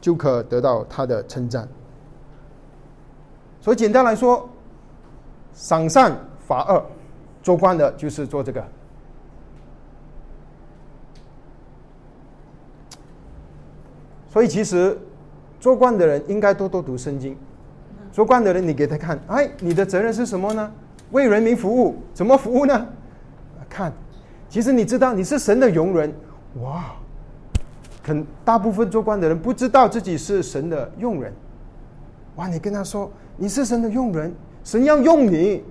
[0.00, 1.68] 就可得到他的称赞。
[3.60, 4.48] 所以简单来说，
[5.54, 6.14] 赏善
[6.46, 6.84] 罚恶，
[7.42, 8.62] 做官的就是做这个。
[14.28, 14.98] 所以其实
[15.60, 17.36] 做官的人应该多多读圣经。
[18.12, 20.72] 做官的人，你给他看，哎，你的责任是什么呢？
[21.10, 22.86] 为人民服务，怎么服务呢？
[23.68, 23.92] 看，
[24.48, 26.12] 其实你知道你是神的佣人，
[26.60, 26.94] 哇！
[28.04, 31.32] 很大部分做官的人不知道自己是神的佣人，
[32.36, 32.46] 哇！
[32.46, 34.32] 你跟他说你是神的佣人，
[34.64, 35.62] 神要用你，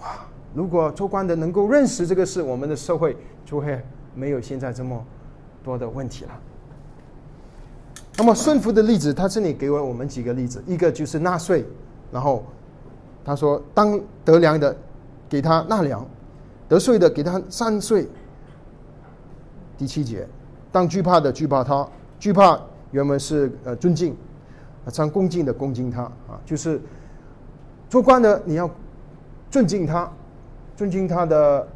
[0.00, 0.26] 哇！
[0.54, 3.78] 如果做官的能够认识这个事，我们的社会就会
[4.14, 5.04] 没有现在这么
[5.62, 6.30] 多的问题了。
[8.16, 11.62] 那么顺服的例子，他这里给了我们几个例子，一个就是纳税，
[12.10, 12.42] 然后
[13.22, 14.74] 他说：“当得粮的，
[15.28, 16.02] 给他纳粮；
[16.66, 18.08] 得税的，给他三税。”
[19.76, 20.26] 第七节，
[20.72, 21.86] 当惧怕的惧怕他，
[22.18, 22.58] 惧怕
[22.92, 24.16] 原文是呃尊敬，
[24.86, 26.80] 啊，当恭敬的恭敬他啊，就是
[27.90, 28.70] 做官的你要
[29.50, 30.10] 尊敬他，
[30.76, 31.68] 尊敬他的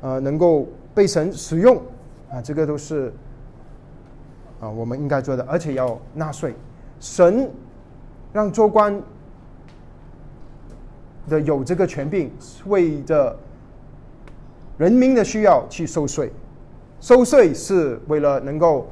[0.00, 1.76] 呃能够被神使用
[2.30, 3.12] 啊，这个都是
[4.60, 6.54] 啊我们应该做的，而且要纳税。
[7.00, 7.50] 神
[8.32, 9.02] 让做官
[11.28, 12.30] 的有这个权柄，
[12.66, 13.36] 为着
[14.78, 16.32] 人民的需要去收税。
[17.00, 18.88] 收税是为了能够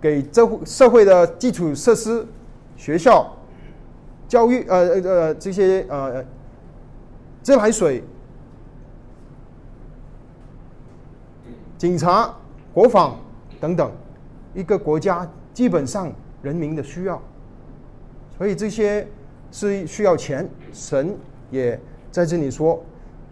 [0.00, 2.26] 给这社会的基础设施、
[2.76, 3.36] 学校、
[4.28, 6.24] 教育，呃呃这些呃
[7.42, 8.02] 自来水、
[11.76, 12.34] 警察、
[12.72, 13.18] 国防
[13.60, 13.90] 等等，
[14.54, 17.20] 一个国家基本上人民的需要，
[18.36, 19.06] 所以这些
[19.50, 20.48] 是需要钱。
[20.72, 21.16] 神
[21.50, 21.80] 也
[22.10, 22.80] 在这里说，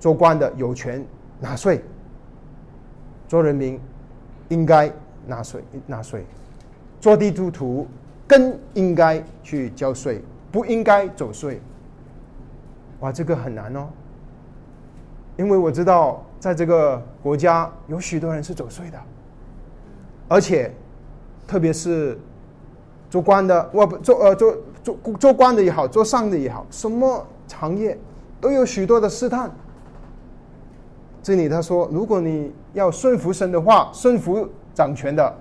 [0.00, 1.04] 做官的有权
[1.40, 1.82] 纳税。
[3.28, 3.80] 做人民
[4.48, 4.90] 应该
[5.26, 6.20] 纳税，纳税；
[7.06, 7.86] 做地图图
[8.26, 11.60] 更应该去交税，不应该走税。
[12.98, 13.86] 哇，这个很难哦，
[15.36, 18.98] 因为我知道在这个国家有许多人是走税的，
[20.26, 20.74] 而且
[21.46, 22.18] 特别是
[23.08, 27.96] 做官的，我不做呃做做做官的也好，做上的也好，什么行业
[28.40, 29.48] 都有许多的试探。
[31.22, 35.32] 这里他说，如果你要顺服神的话，顺服掌权的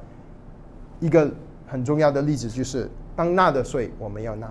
[0.99, 1.27] 一个
[1.67, 4.49] 很重要的例子就是，当纳的税我们要纳。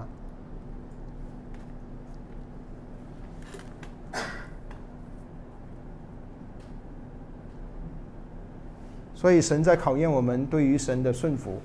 [9.15, 11.61] 所以神在考验我们对于神的顺服。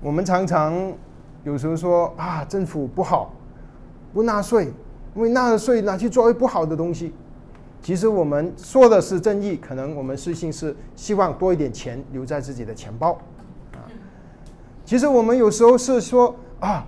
[0.00, 0.92] 我们常常。
[1.44, 3.30] 有时候说啊，政府不好，
[4.14, 4.72] 不纳税，
[5.14, 7.12] 因为纳了税拿去作为不好的东西。
[7.84, 13.12] 其实我们说的是正义，可能我们私心是希望多一点钱留在自己的钱包
[13.72, 13.84] 啊。
[14.86, 16.86] 其实我们有时候是说啊，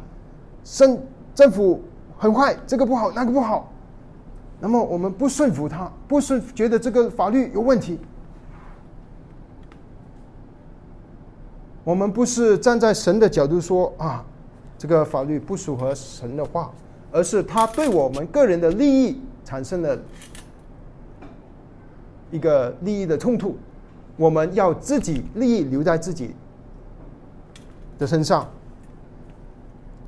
[0.64, 0.98] 政
[1.34, 1.82] 政府
[2.16, 3.70] 很坏，这个不好，那个不好，
[4.58, 8.00] 那么我们不顺服他，不顺觉得这个法律有问题。
[11.84, 14.24] 我们不是站在神的角度说啊。
[14.78, 16.70] 这个法律不符合神的话，
[17.10, 19.98] 而是他对我们个人的利益产生了
[22.30, 23.56] 一个利益的冲突。
[24.16, 26.34] 我们要自己利益留在自己
[27.98, 28.48] 的身上，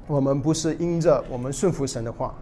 [0.07, 2.35] 我们不是因着我们顺服神的话。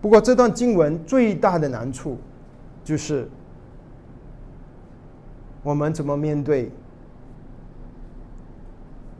[0.00, 2.18] 不过这段经文最大的难处
[2.84, 3.28] 就是
[5.62, 6.70] 我们怎么面对。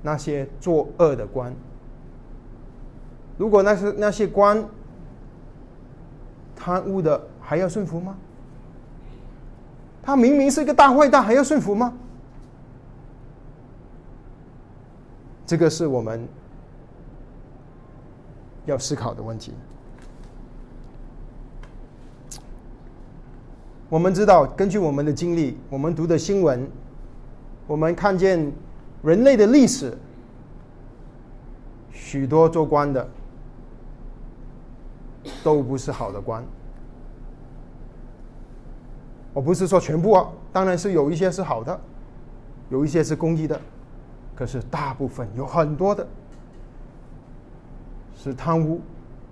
[0.04, 1.54] 那些作恶的官，
[3.38, 4.68] 如果那些那些官
[6.56, 8.16] 贪污的，还要顺服吗？
[10.02, 11.92] 他明明是一个大坏蛋，还要顺服吗？
[15.44, 16.26] 这个是我们
[18.64, 19.52] 要思考的问题。
[23.90, 26.66] 我们知道，根据我们的经历，我们读的新闻，
[27.66, 28.50] 我们看见。
[29.02, 29.98] 人类的历史，
[31.90, 33.06] 许多做官的
[35.44, 36.42] 都不是好的官。
[39.32, 41.80] 我不是说全部啊，当然是有一些是好的，
[42.70, 43.60] 有一些是公益的，
[44.34, 46.06] 可是大部分有很多的
[48.16, 48.80] 是贪污、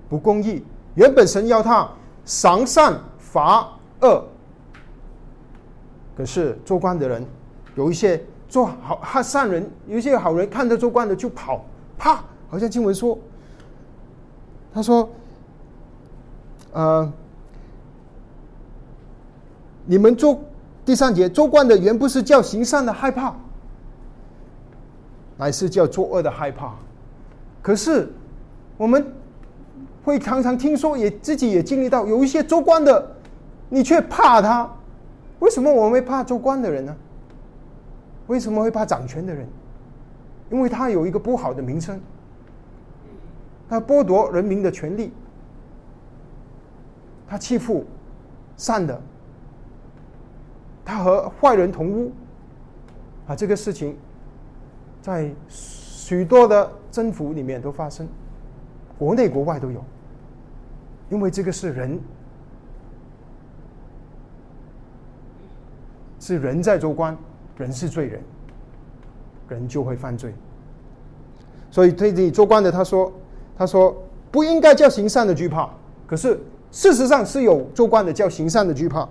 [0.09, 0.65] 不公义。
[0.95, 1.89] 原本神要他
[2.25, 3.69] 赏善罚
[4.03, 4.25] 恶，
[6.17, 7.25] 可是做官的人
[7.75, 8.23] 有一些。
[8.51, 11.65] 做好他善人，有一些好人看着做官的就跑，
[11.97, 12.21] 啪！
[12.49, 13.17] 好像经文说，
[14.75, 15.09] 他说
[16.75, 17.13] ：“呃，
[19.91, 20.39] 你们做
[20.85, 23.35] 第三节做官的，原不是叫行善的害怕，
[25.37, 26.77] 乃是叫作恶的害怕。
[27.61, 28.09] 可是
[28.77, 29.05] 我们
[30.05, 33.05] 会常常听说，也自己也经历到，有一些做官的，
[33.69, 34.71] 你却怕他。
[35.41, 36.97] 为什么我们会怕做官的人呢？”
[38.29, 39.45] 为什么会怕掌权的人？
[40.53, 42.01] 因为他有一个不好的名声，
[43.69, 45.13] 他剥夺人民的权利，
[47.27, 47.85] 他欺负
[48.57, 49.03] 善的，
[50.91, 52.13] 他和坏人同屋，
[53.29, 53.97] 啊，这个事情
[55.01, 58.09] 在许多的征服里面都发生，
[58.99, 59.81] 国内国外都有，
[61.09, 62.01] 因为这个是人。
[66.19, 67.17] 是人在做官，
[67.57, 68.21] 人是罪人，
[69.49, 70.35] 人就会犯罪。
[71.71, 73.11] 所以对你做官的，他说，
[73.57, 73.97] 他说
[74.31, 75.71] 不应该叫行善的惧怕，
[76.07, 76.39] 可是
[76.73, 79.09] 事实上是有做官的叫行善的惧怕。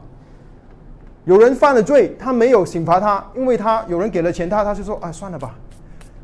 [1.30, 5.54] 有人犯了罪，他没有刑罚他，因为他有人给了钱他，他就说啊，算了吧，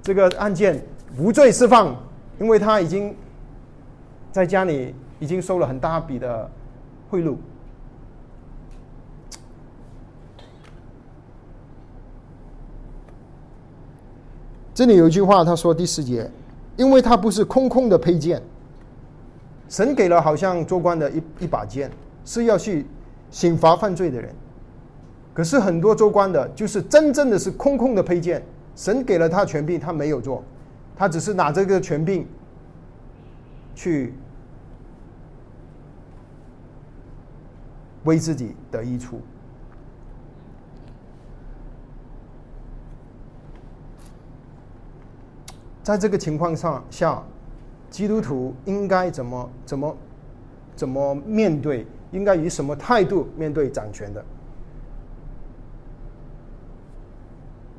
[0.02, 0.84] 这个案件
[1.20, 1.96] 无罪释放，
[2.40, 3.16] 因为他已经
[4.32, 6.50] 在家里已经收了很大笔的
[7.08, 7.36] 贿赂。
[14.74, 16.28] 这里有一句话，他说第四节，
[16.78, 18.42] 因为他不是空空的佩剑，
[19.70, 21.92] 神给了好像做官的一一把剑，
[22.26, 22.88] 是要去
[23.30, 24.34] 刑罚犯罪的人。
[25.36, 28.42] 可是很多做官的，就是真正的是空空的佩剑，
[28.74, 30.42] 神给了他权柄，他没有做，
[30.96, 32.26] 他只是拿这个权柄
[33.76, 34.14] 去
[38.06, 39.20] 为自己得益处。
[45.84, 47.22] 在这个情况上下，
[47.90, 49.98] 基督徒应该怎么怎么
[50.78, 51.86] 怎么面对？
[52.12, 54.24] 应该以什么态度面对掌权的？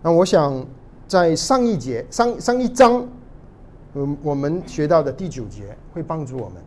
[0.06, 0.64] 那我想
[1.08, 3.04] 在上一节、上上一章，
[3.92, 6.62] 我我们学到的第九节会帮助我们。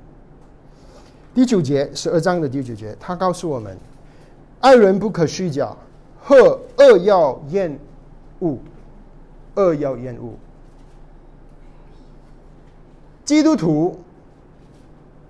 [1.34, 3.78] 第九节十二章的第九节，他告诉我们：
[4.60, 5.74] 爱人不可虚假，
[6.28, 7.80] 恶恶要厌
[8.40, 8.58] 恶，
[9.56, 10.34] 恶要厌恶。
[13.24, 13.98] 基督徒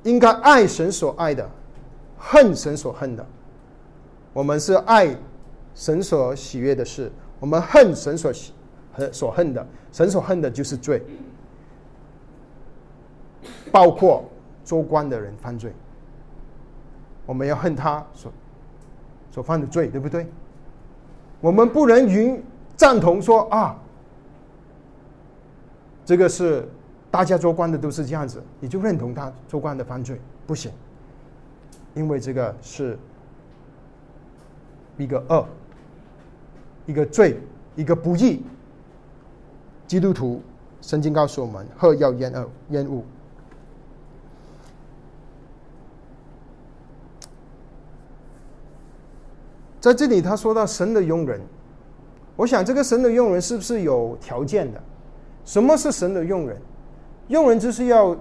[0.01, 1.47] 应该爱神所爱的，
[2.17, 3.23] 恨神所恨的。
[4.33, 5.15] 我们是爱
[5.75, 8.53] 神所喜悦的事，我们恨神所喜
[8.93, 9.65] 和所恨的。
[9.91, 11.01] 神所恨的就是罪，
[13.71, 14.23] 包括
[14.63, 15.73] 做官的人犯罪，
[17.25, 18.31] 我们要恨他所
[19.31, 20.27] 所犯的罪，对不对？
[21.41, 22.43] 我们不能允
[22.75, 23.79] 赞同说啊，
[26.05, 26.67] 这个是。
[27.11, 30.71] 大家做官的都是这样子，你就认同他做官的犯罪不行，
[31.95, 32.99] 因为这个是
[34.95, 35.43] 一个恶，
[36.89, 37.37] 一个罪，
[37.75, 38.41] 一个不义。
[39.85, 40.41] 基督徒
[40.81, 43.03] 圣经告诉我们：恶要厌恶，厌恶。
[49.79, 51.39] 在这里，他说到神的佣人，
[52.35, 54.81] 我想这个神的佣人是不是有条件的？
[55.45, 56.57] 什么是神的佣人？
[57.27, 58.17] 佣人就是要，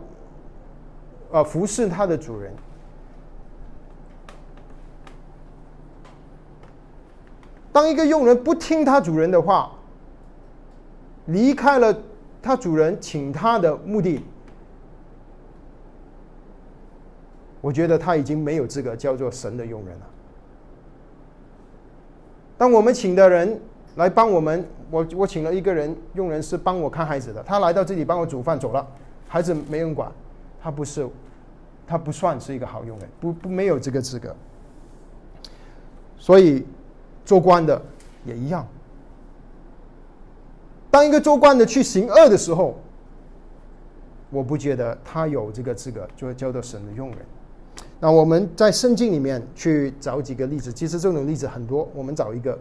[1.31, 2.53] 呃，服侍他的主人。
[7.79, 9.71] 当一个佣人不听他主人的话，
[11.27, 11.97] 离开了
[12.43, 14.21] 他主人请他的目的，
[17.61, 20.07] 我觉得他已经没有资格叫做神的佣人了。
[22.57, 23.61] 当我们请的人
[23.95, 24.67] 来帮我们。
[24.91, 27.41] 我我请了一个人，佣人是帮我看孩子的。
[27.45, 28.85] 他来到这里帮我煮饭走了，
[29.29, 30.11] 孩子没人管，
[30.61, 31.09] 他不是，
[31.87, 34.35] 他不算是一个好佣人，不不没有这个资格。
[36.17, 36.67] 所以
[37.29, 37.81] 做官的
[38.25, 38.67] 也一样。
[40.91, 42.81] 当一个做官的去行恶的时候，
[44.31, 47.19] 我不觉得他有这个资格，就叫做神的用人。
[48.01, 52.59] 那我们在圣经里面去找几个例子，其实这种例子很多，我们找一个。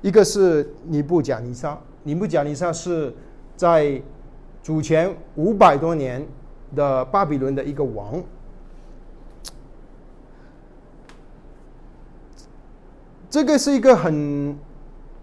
[0.00, 3.14] 一个是尼布贾尼撒，尼布贾尼撒是
[3.58, 4.00] 在
[4.62, 6.26] 主前五百多年
[6.74, 8.14] 的巴比伦的一个王，
[13.30, 14.56] 这个是一个很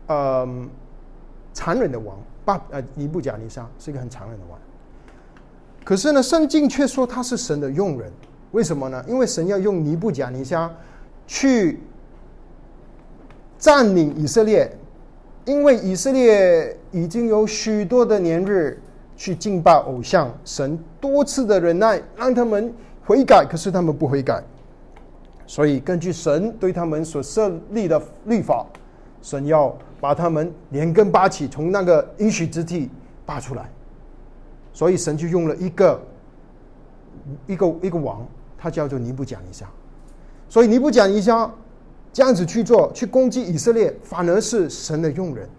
[0.08, 0.48] 呃
[1.54, 4.60] 残忍的王，巴呃尼布贾尼撒是一个很残忍的王。
[5.84, 8.12] 可是呢，圣经却说他是神的用人，
[8.52, 9.04] 为什么呢？
[9.08, 10.72] 因为神要用尼布贾尼撒
[11.28, 11.80] 去。
[13.58, 14.70] 占领以色列，
[15.46, 18.80] 因为以色列已经有许多的年日
[19.16, 22.72] 去敬拜偶像，神多次的忍耐让他们
[23.06, 24.44] 悔改，可是他们不悔改，
[25.48, 28.66] 所以根据神对他们所设立的律法，
[29.22, 32.90] 神要把他们连根拔起，从那个应许之地
[33.26, 33.70] 拔出来，
[34.74, 36.02] 所以神就用了一个
[37.48, 38.28] 一个一个王，
[38.58, 39.66] 他叫做尼布甲尼撒，
[40.50, 41.52] 所以尼布甲尼撒。
[42.14, 45.50] 这样子去做，去攻击以色列，反而是神的用人，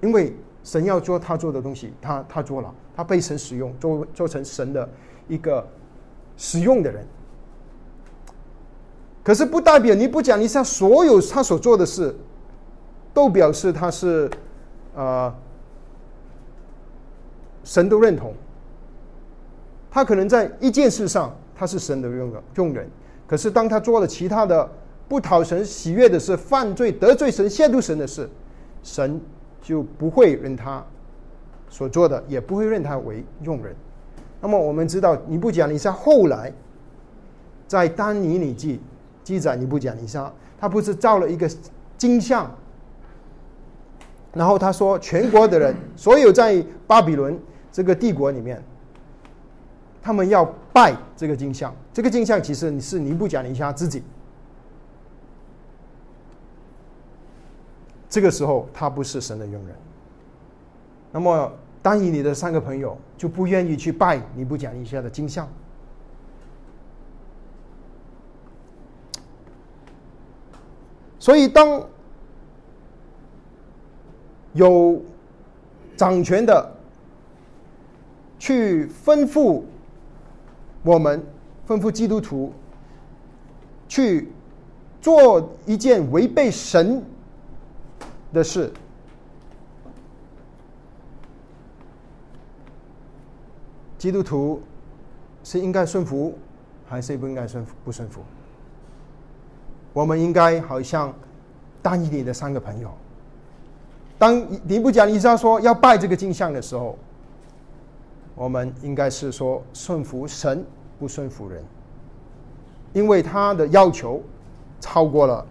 [0.00, 0.32] 因为
[0.62, 4.88] 神要做他做的东西，他他做了，他被神使用，做做成神的
[5.26, 5.66] 一个
[6.36, 7.06] 使用的人。
[9.24, 12.14] 可是不代表你不讲一下所有他所做的事，
[13.12, 14.30] 都表示他是
[14.94, 15.34] 呃
[17.64, 18.32] 神都认同。
[19.90, 22.88] 他可能在一件事上他是神的用用人。
[23.26, 24.70] 可是，当他做了其他的
[25.08, 28.30] 不讨神喜悦的事，犯罪得罪神、亵渎神的事，
[28.84, 29.20] 神
[29.60, 30.84] 就不会认他
[31.68, 33.74] 所做的，也不会认他为用人。
[34.40, 36.52] 那么我们知道，尼布甲尼撒后来
[37.66, 38.80] 在丹尼里记
[39.24, 41.50] 记载，尼布甲尼撒他不是造了一个
[41.96, 42.50] 金像，
[44.32, 47.38] 然后他说全国的人，所有在巴比伦
[47.72, 48.62] 这个帝国里面。
[50.02, 54.04] 他们要拜这个金像，这个金像其实是尼布甲尼撒自己。
[58.08, 59.76] 这个时候，他不是神的佣人。
[61.10, 61.52] 那么，
[61.86, 65.48] 当以你的三个朋友就不愿意去拜尼布甲尼撒的金像。
[71.20, 71.80] 所以，当
[74.52, 75.00] 有
[75.96, 76.72] 掌权的
[78.36, 79.62] 去吩咐。
[80.82, 81.24] 我们
[81.68, 82.52] 吩咐基督徒
[83.86, 84.28] 去
[85.00, 87.00] 做一件违背神
[88.32, 88.72] 的事，
[94.06, 94.62] 基督徒
[95.42, 96.38] 是应该顺服，
[96.88, 97.74] 还是不应该顺服？
[97.84, 98.20] 不顺服？
[99.92, 101.12] 我们应该好像
[101.82, 102.88] 当以你的三个朋友，
[104.16, 106.96] 当尼布甲尼撒说要拜这个镜像的时候，
[108.36, 110.64] 我们应该是说顺服神。
[111.00, 111.64] 不顺服人，
[112.92, 114.22] 因为他的要求
[114.80, 115.44] 超过了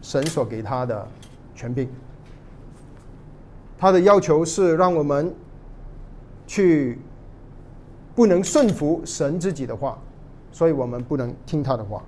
[0.00, 1.08] 神所给他的
[1.56, 1.88] 权柄。
[3.76, 5.34] 他的要求是让我们
[6.46, 7.00] 去
[8.14, 9.98] 不能顺服神自己的话，
[10.52, 12.02] 所以我们不能听他的话。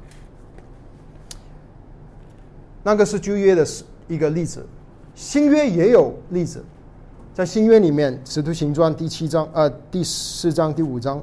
[2.83, 3.67] 那个是旧约的
[4.07, 4.65] 一个例子，
[5.15, 6.65] 新约也有例子，
[7.35, 11.23] 在新约里面，《使徒行传》第七章、呃第四章、第五章。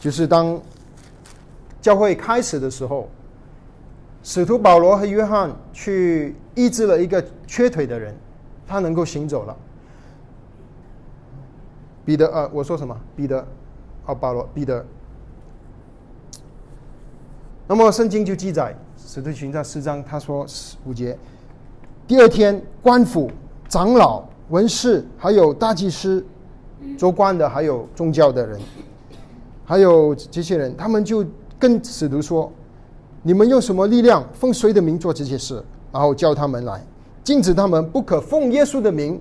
[0.00, 0.60] 就是当
[1.80, 3.08] 教会开始的时候，
[4.22, 8.14] 使徒保罗和约翰去医治了一个缺腿的人，
[8.66, 9.56] 他能够行走了。
[12.04, 12.96] 彼得，呃，我说什么？
[13.16, 13.46] 彼得，
[14.06, 14.84] 哦，保罗，彼得。
[17.66, 20.46] 那么圣经就记载，使徒行传四章，他说
[20.84, 21.16] 五节，
[22.06, 23.30] 第二天，官府、
[23.68, 26.24] 长老、文士，还有大祭司，
[26.98, 28.60] 做官的，还有宗教的人。
[29.64, 31.24] 还有这些人，他们就
[31.58, 32.52] 跟使徒说
[33.22, 35.62] ：“你们用什么力量，奉谁的名做这些事？”
[35.92, 36.84] 然后叫他们来，
[37.22, 39.20] 禁止他们不可奉耶稣的名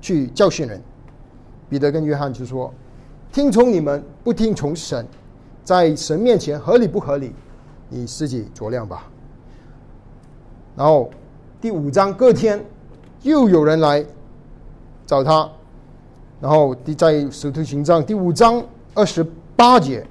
[0.00, 0.80] 去教训人。
[1.68, 2.72] 彼得跟约翰就说
[3.32, 5.06] ：“听从你们，不听从神，
[5.62, 7.32] 在神面前合理不合理？
[7.88, 9.08] 你自己酌量吧。”
[10.76, 11.10] 然后
[11.60, 12.64] 第五章隔天
[13.22, 14.04] 又有人来
[15.06, 15.48] 找他，
[16.40, 18.62] 然后在使徒行传第五章。
[18.92, 19.24] 二十
[19.54, 20.04] 八节，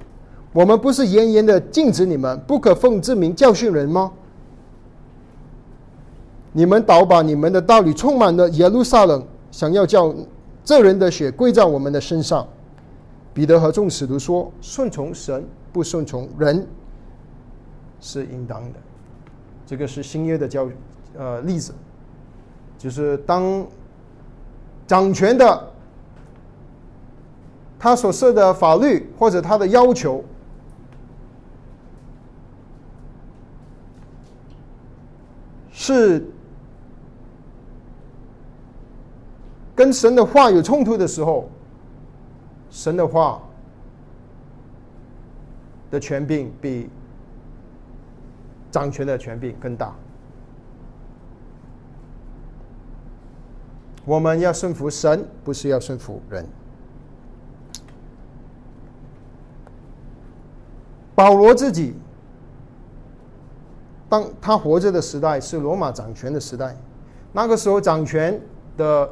[0.52, 4.12] 我们不是严严的禁止你们不可奉之名教训人吗？
[6.52, 10.12] 你们倒把你们的道理充满了耶路撒冷，想要叫
[10.64, 12.46] 这人的血跪在我们的身上。
[13.32, 16.66] 彼得和众使徒说：顺从神，不顺从人，
[18.00, 18.78] 是应当的。
[19.64, 20.68] 这个是新约的教
[21.16, 21.72] 呃例子，
[22.76, 23.64] 就是当
[24.88, 25.68] 掌权的。
[27.78, 30.22] 他所设的法律或者他的要求，
[35.92, 36.24] 是
[39.74, 41.48] 跟神的话有冲突的时候，
[42.70, 43.40] 神的话
[45.90, 46.88] 的权柄比
[48.70, 49.94] 掌权的权柄更大。
[54.04, 56.46] 我们要顺服神，不是要顺服人。
[61.14, 61.94] 保罗自己，
[64.10, 66.76] 当他活着的时代是罗马掌权的时代，
[67.32, 68.38] 那个时候掌权
[68.76, 69.08] 的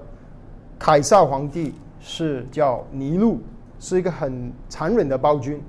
[0.77, 3.41] 凯撒皇帝是叫尼禄，
[3.79, 5.63] 是一个很残忍的暴君。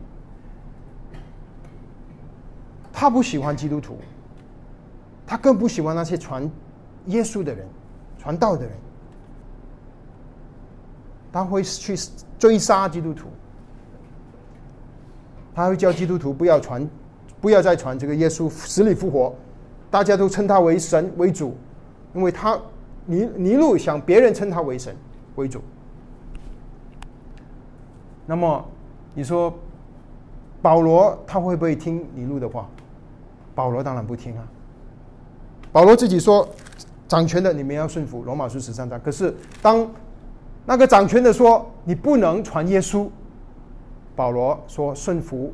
[2.91, 3.97] 他不喜欢基督徒，
[5.27, 6.49] 他更不喜欢那些传
[7.05, 7.67] 耶稣的人、
[8.17, 8.71] 传道的人，
[11.31, 11.95] 他会去
[12.39, 13.27] 追杀基督徒。
[15.53, 16.89] 他会叫基督徒不要传，
[17.41, 19.33] 不要再传这个耶稣死里复活，
[19.89, 21.55] 大家都称他为神为主，
[22.13, 22.59] 因为他
[23.05, 24.95] 尼尼禄想别人称他为神
[25.35, 25.61] 为主。
[28.25, 28.63] 那么
[29.15, 29.53] 你说
[30.61, 32.69] 保罗他会不会听尼禄的话？
[33.55, 34.47] 保罗当然不听啊。
[35.71, 36.47] 保罗自己说，
[37.07, 38.99] 掌权的你们要顺服罗马书十三章。
[39.01, 39.89] 可是当
[40.65, 43.07] 那个掌权的说你不能传耶稣，
[44.15, 45.51] 保罗说顺服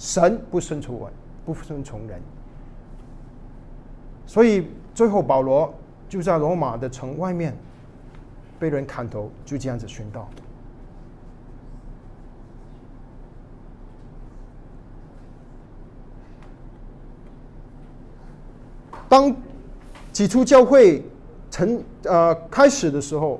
[0.00, 1.10] 神，不顺从我，
[1.44, 2.18] 不顺从人。
[4.24, 5.72] 所以最后保罗
[6.08, 7.54] 就在罗马的城外面
[8.58, 10.26] 被人砍头，就这样子殉道。
[19.06, 19.36] 当
[20.12, 21.04] 起初教会
[21.50, 23.38] 成呃开始的时候，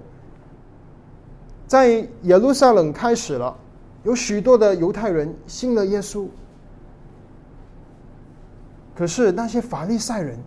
[1.66, 3.56] 在耶路撒冷开始了，
[4.02, 6.28] 有许多的犹太人信了耶稣。
[9.00, 10.38] 可是那些法利赛人，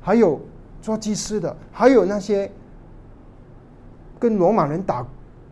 [0.00, 0.40] 还有
[0.80, 2.50] 做祭司的，还有那些
[4.18, 5.06] 跟罗马人打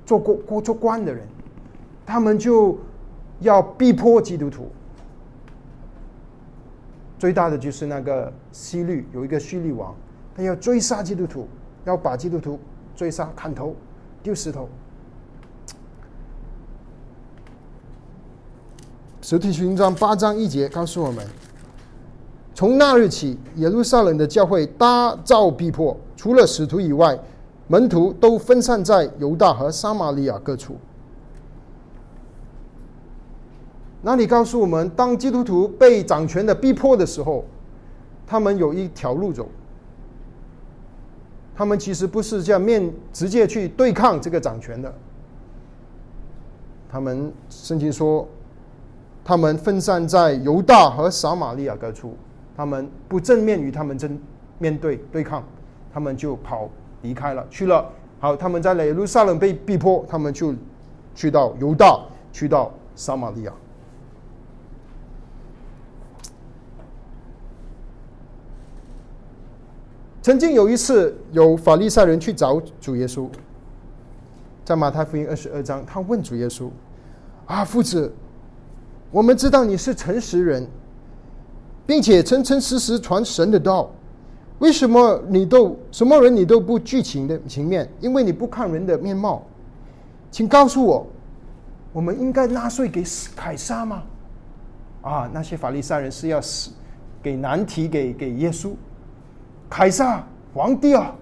[0.07, 1.23] 做过过做官的人，
[2.07, 2.79] 他们就
[3.41, 4.73] 要逼迫基督徒。
[7.19, 9.95] 最大的就是那个希律，有一个希律王，
[10.35, 11.47] 他要追杀基督徒，
[11.85, 12.59] 要把基督徒
[12.97, 13.77] 追杀、砍头、
[14.23, 14.67] 丢石头。
[19.21, 21.27] 实体勋章八章一节告诉我们：
[22.55, 27.19] 从那日起，耶路撒冷的教会大遭逼迫，除了使徒以外，
[27.67, 30.77] 门徒都分散在犹大和撒玛利亚各处。
[34.03, 37.45] 那里告诉我们，当基督徒被掌权的逼迫的时候，
[38.27, 39.49] 他们有一条路走。
[41.57, 44.93] 他们其实不是这样面直接去对抗这个掌权的。
[46.89, 48.29] 他们圣经说，
[49.25, 52.15] 他们分散在犹大和撒玛利亚各处，
[52.57, 54.19] 他们不正面与他们争
[54.59, 55.43] 面对对抗，
[55.93, 56.69] 他们就跑
[57.03, 57.91] 离开了去了。
[58.21, 60.55] 好，他们在耶路撒冷被逼迫，他们就
[61.15, 62.01] 去到犹大，
[62.33, 63.53] 去到撒玛利亚。
[70.23, 73.29] 曾经有一次，有法利赛人去找主耶稣，
[74.65, 76.71] 在马太福音二十二章，他问主耶稣
[77.45, 78.11] ：“啊，夫子，
[79.11, 80.67] 我们知道你是诚实人，
[81.87, 83.91] 并且诚诚实实传神的道，
[84.59, 87.89] 为什么你都什么人你都不具情的情面？
[88.01, 89.43] 因为你不看人的面貌，
[90.31, 91.07] 请告诉我，
[91.93, 93.05] 我们应该纳税给
[93.37, 94.03] 凯撒吗？”
[95.03, 96.71] 啊，那些法利赛人是要死，
[97.23, 98.73] 给难题给给耶稣。
[99.69, 100.25] 凯撒
[100.55, 101.15] 皇帝啊，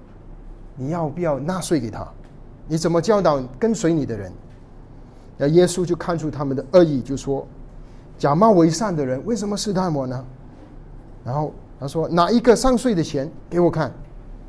[0.77, 2.07] 你要不要纳税给他？
[2.69, 4.33] 你怎么教导跟随你的人？
[5.37, 7.45] 那耶稣就看出他们的恶意，就说
[8.17, 10.25] ：“假冒为善的人，为什么试探我呢？”
[11.25, 13.93] 然后他说：“哪一个上税的钱给我看？”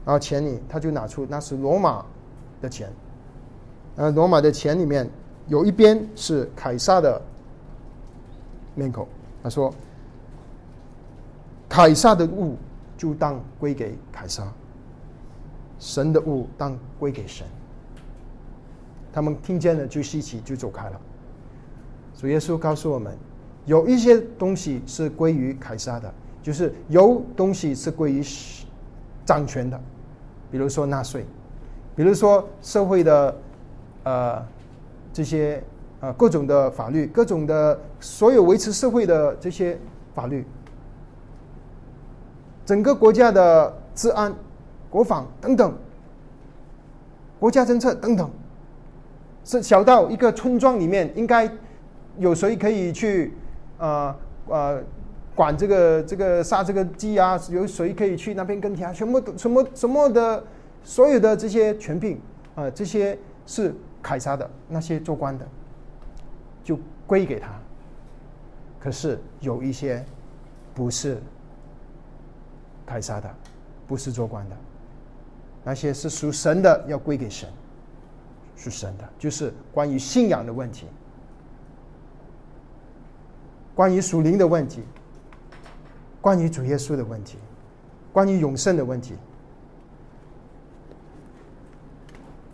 [0.05, 2.05] 然后钱里他就拿出那是罗马
[2.61, 2.91] 的钱，
[3.95, 5.09] 呃，罗马的钱里面
[5.47, 7.21] 有一边是凯撒的
[8.75, 9.07] 面孔。
[9.41, 9.73] 他说
[11.69, 12.57] ：“凯撒的物。”
[12.95, 14.47] 就当归给凯撒，
[15.77, 17.45] 神的物当归给神。
[19.11, 21.01] 他们听见了就稀奇，就走开了。
[22.15, 23.17] 主耶稣告诉我们，
[23.65, 26.13] 有一些东西是归于凯撒的，
[26.43, 28.21] 就是有东西是归于
[29.25, 29.79] 掌权的，
[30.51, 31.25] 比如说纳税，
[31.95, 33.35] 比如说社会的
[34.03, 34.45] 呃
[35.13, 35.63] 这些
[36.01, 39.79] 呃各种的法律，各种的所有维持社会的这些
[40.13, 40.45] 法律。
[42.65, 44.33] 整个国家的治安、
[44.89, 45.73] 国防等等，
[47.39, 48.29] 国家政策等等，
[49.45, 51.49] 是小到一个村庄里面应该
[52.17, 53.33] 有谁可以去
[53.77, 54.15] 呃
[54.47, 54.83] 呃
[55.35, 57.39] 管这个这个杀这个鸡啊？
[57.49, 58.89] 有谁可以去那边耕田？
[58.89, 60.43] 啊什么什么什么的，
[60.83, 62.19] 所有的这些权柄
[62.55, 65.47] 啊，这些是凯撒的那些做官的，
[66.63, 67.49] 就归给他。
[68.79, 70.03] 可是有一些
[70.73, 71.21] 不是。
[72.85, 73.33] 凯撒的，
[73.87, 74.57] 不是做官的，
[75.63, 77.49] 那些是属神的，要归给神，
[78.57, 80.85] 属神的，就是关于信仰的问题，
[83.73, 84.83] 关于属灵的问题，
[86.23, 87.37] 关于主耶稣的问题，
[88.13, 89.13] 关于永生的问题。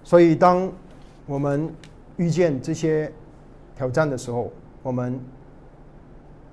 [0.04, 0.70] 所以，当
[1.28, 1.72] 我们
[2.18, 3.14] 遇见这些
[3.76, 4.52] 挑战的时候，
[4.82, 5.18] 我们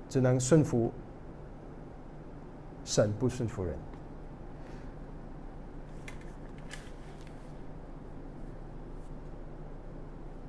[0.07, 0.93] 只能顺服。
[2.85, 3.75] 神不顺服人，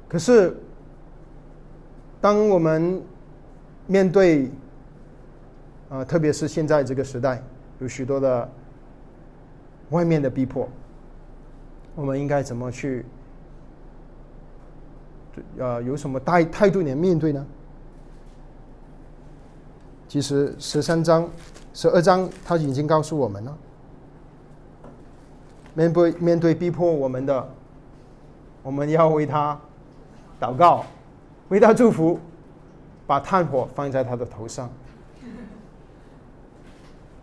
[0.08, 0.56] 可是，
[2.20, 3.02] 当我们
[3.88, 4.48] 面对，
[5.88, 7.42] 啊，特别是现在这个时代，
[7.78, 8.48] 有许多的
[9.90, 10.68] 外面的逼迫，
[11.94, 13.04] 我们应该怎么去？
[15.58, 17.46] 呃，有什么态态度来面对呢？
[20.08, 21.28] 其实十三章。
[21.74, 23.56] 十二章他已经告诉我们了，
[25.74, 27.48] 面对面对逼迫我们的，
[28.64, 29.56] 我们要为他
[30.40, 30.84] 祷告，
[31.50, 32.18] 为他祝福，
[33.06, 34.68] 把炭火放在他的头上，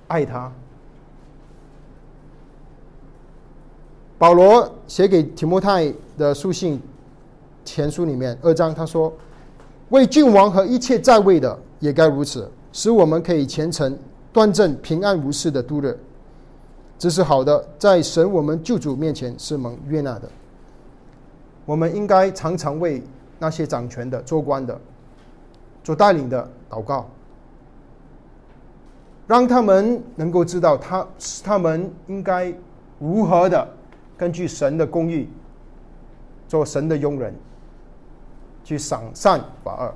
[0.08, 0.52] 爱他。
[4.18, 6.82] 保罗写给提摩太的书信
[7.66, 9.12] 前书里面二章，他说
[9.90, 13.98] ：“为君王和一切在位的也该如此，使我们可以虔诚、
[14.32, 16.00] 端正、平安无事的度日。
[16.98, 20.30] 这是好的，在神我们救主面前是蒙悦纳的。
[21.66, 23.04] 我们应该常常为
[23.38, 24.80] 那些掌权的、做官的、
[25.84, 27.10] 做带领的祷告，
[29.28, 31.08] 让他们能够知道他
[31.44, 32.54] 他们应该
[33.00, 33.68] 如何的。”
[34.18, 35.28] 根据神的公义，
[36.48, 37.36] 做神的佣人，
[38.64, 39.94] 去赏善罚恶，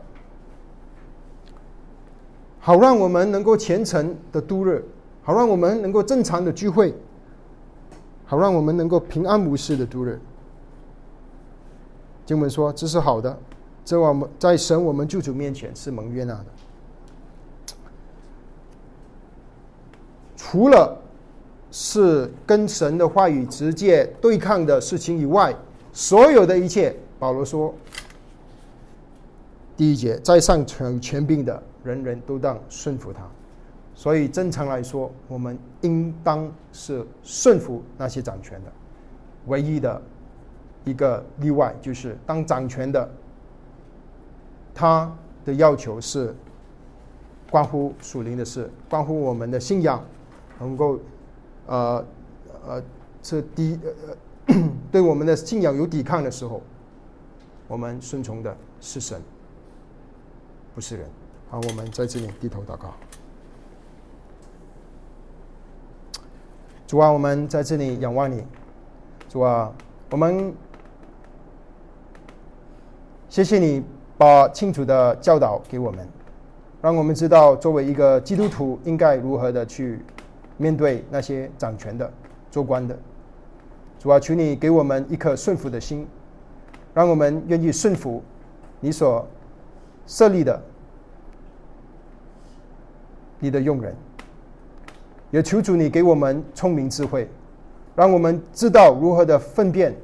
[2.59, 4.83] 好让我们能够虔诚的度日，
[5.23, 6.93] 好让我们能够正常的聚会，
[8.25, 10.19] 好让我们能够平安无事的度日。
[12.25, 13.39] 经文说这是好的，
[13.85, 16.45] 在我们在神我们救主面前是蒙悦纳的。
[20.49, 20.97] 除了。
[21.71, 25.55] 是跟神的话语直接对抗的事情以外，
[25.93, 27.71] 所有的一切，保罗说，
[29.77, 33.21] 第一节，在上权权柄的人人都当顺服他。
[33.93, 38.71] 所以正常来说，我们应当是顺服那些掌权的。
[39.45, 40.01] 唯一的
[40.85, 43.07] 一个例外就是，当掌权的
[44.73, 46.35] 他的要求是
[47.51, 50.03] 关乎属灵的事，关乎我们的信仰
[50.59, 50.99] 能够。
[51.67, 52.03] 呃，
[52.65, 52.83] 呃，
[53.21, 53.79] 这抵
[54.47, 54.55] 呃
[54.91, 56.63] 对我们的信仰有抵抗的时候，
[57.67, 59.21] 我们顺从的是神，
[60.73, 61.07] 不是人。
[61.47, 62.91] 好，我们在这里低头祷告。
[66.87, 68.43] 主啊，我们在这里仰望你。
[69.29, 69.71] 主啊，
[70.09, 70.51] 我们
[73.29, 73.83] 谢谢你
[74.17, 76.09] 把清楚的教导给我们，
[76.81, 80.03] 让我们知道作为一个基督徒应该如何的去。
[80.59, 82.11] 面对那些掌权的、
[82.51, 82.95] 做官的，
[83.97, 86.05] 主啊，求你给我们一颗顺服的心，
[86.93, 88.21] 让我们愿意顺服
[88.81, 89.25] 你所
[90.05, 90.61] 设立的
[93.39, 93.95] 你的用人。
[95.31, 97.29] 也求主你给我们聪明智慧，
[97.95, 99.95] 让我们知道如何的分辨，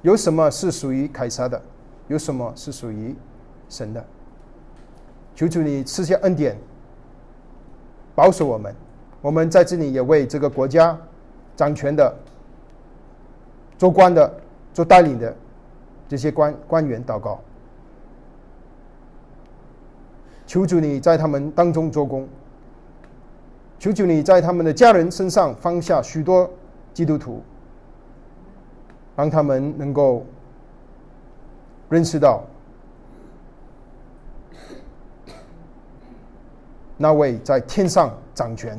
[0.00, 1.62] 有什么是属于凯撒的，
[2.08, 3.14] 有什么是属于
[3.68, 4.04] 神的。
[5.36, 6.58] 求主你赐下恩典，
[8.16, 8.74] 保守我们。
[9.22, 10.98] 我们在这里也为这个国家
[11.56, 12.12] 掌权的、
[13.78, 14.30] 做官的、
[14.74, 15.34] 做带领的
[16.08, 17.40] 这些官官员祷告，
[20.44, 22.28] 求主你在他们当中做工，
[23.78, 26.50] 求求你在他们的家人身上放下许多
[26.92, 27.40] 基督徒，
[29.14, 30.26] 让他们能够
[31.88, 32.42] 认识到
[36.96, 38.76] 那位在天上掌权。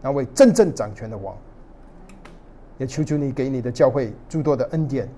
[0.00, 1.36] 那位真正掌权的王，
[2.78, 5.08] 也求求你给你的教会诸多的恩典，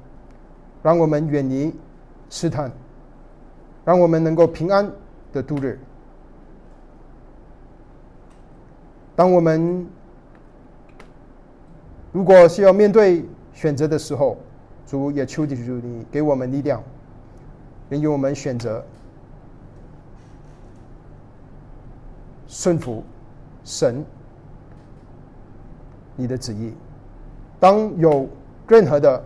[0.82, 1.74] 让我们远离
[2.30, 2.72] 试探，
[3.84, 4.90] 让我们能够平安
[5.32, 5.78] 的度日。
[9.14, 9.86] 当我们
[12.10, 14.38] 如果需要面对选择的时候，
[14.86, 16.82] 主也求求你给我们力量，
[17.90, 18.82] 允许我们选择
[22.48, 23.04] 顺服
[23.62, 24.02] 神。
[26.20, 26.74] 你的旨意，
[27.58, 28.28] 当有
[28.68, 29.24] 任何的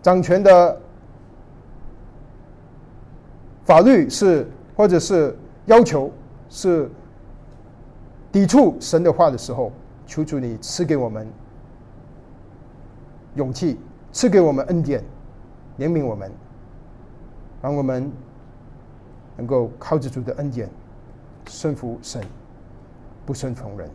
[0.00, 0.80] 掌权的
[3.64, 5.36] 法律是或者是
[5.66, 6.10] 要求
[6.48, 6.88] 是
[8.30, 9.72] 抵触神的话的时候，
[10.06, 11.26] 求主你赐给我们
[13.34, 13.78] 勇气，
[14.12, 15.02] 赐给我们恩典，
[15.78, 16.30] 怜悯我们，
[17.60, 18.10] 让我们
[19.36, 20.70] 能够靠着主的恩典
[21.48, 22.22] 顺服神，
[23.26, 23.90] 不顺从人。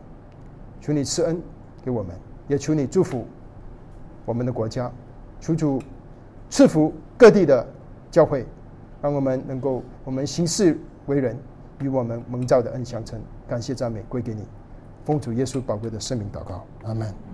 [0.80, 1.42] 求你赐恩
[1.84, 2.16] 给我们，
[2.48, 3.26] 也求你祝福
[4.24, 4.90] 我们的国家，
[5.38, 5.82] 求主
[6.48, 7.66] 赐福各地的
[8.10, 8.46] 教会，
[9.02, 11.36] 让我们能够我们行事为人
[11.80, 13.20] 与我们蒙召的恩相称。
[13.46, 14.46] 感谢赞美归给你，
[15.04, 17.33] 奉主耶稣宝贵的圣名祷告，阿门。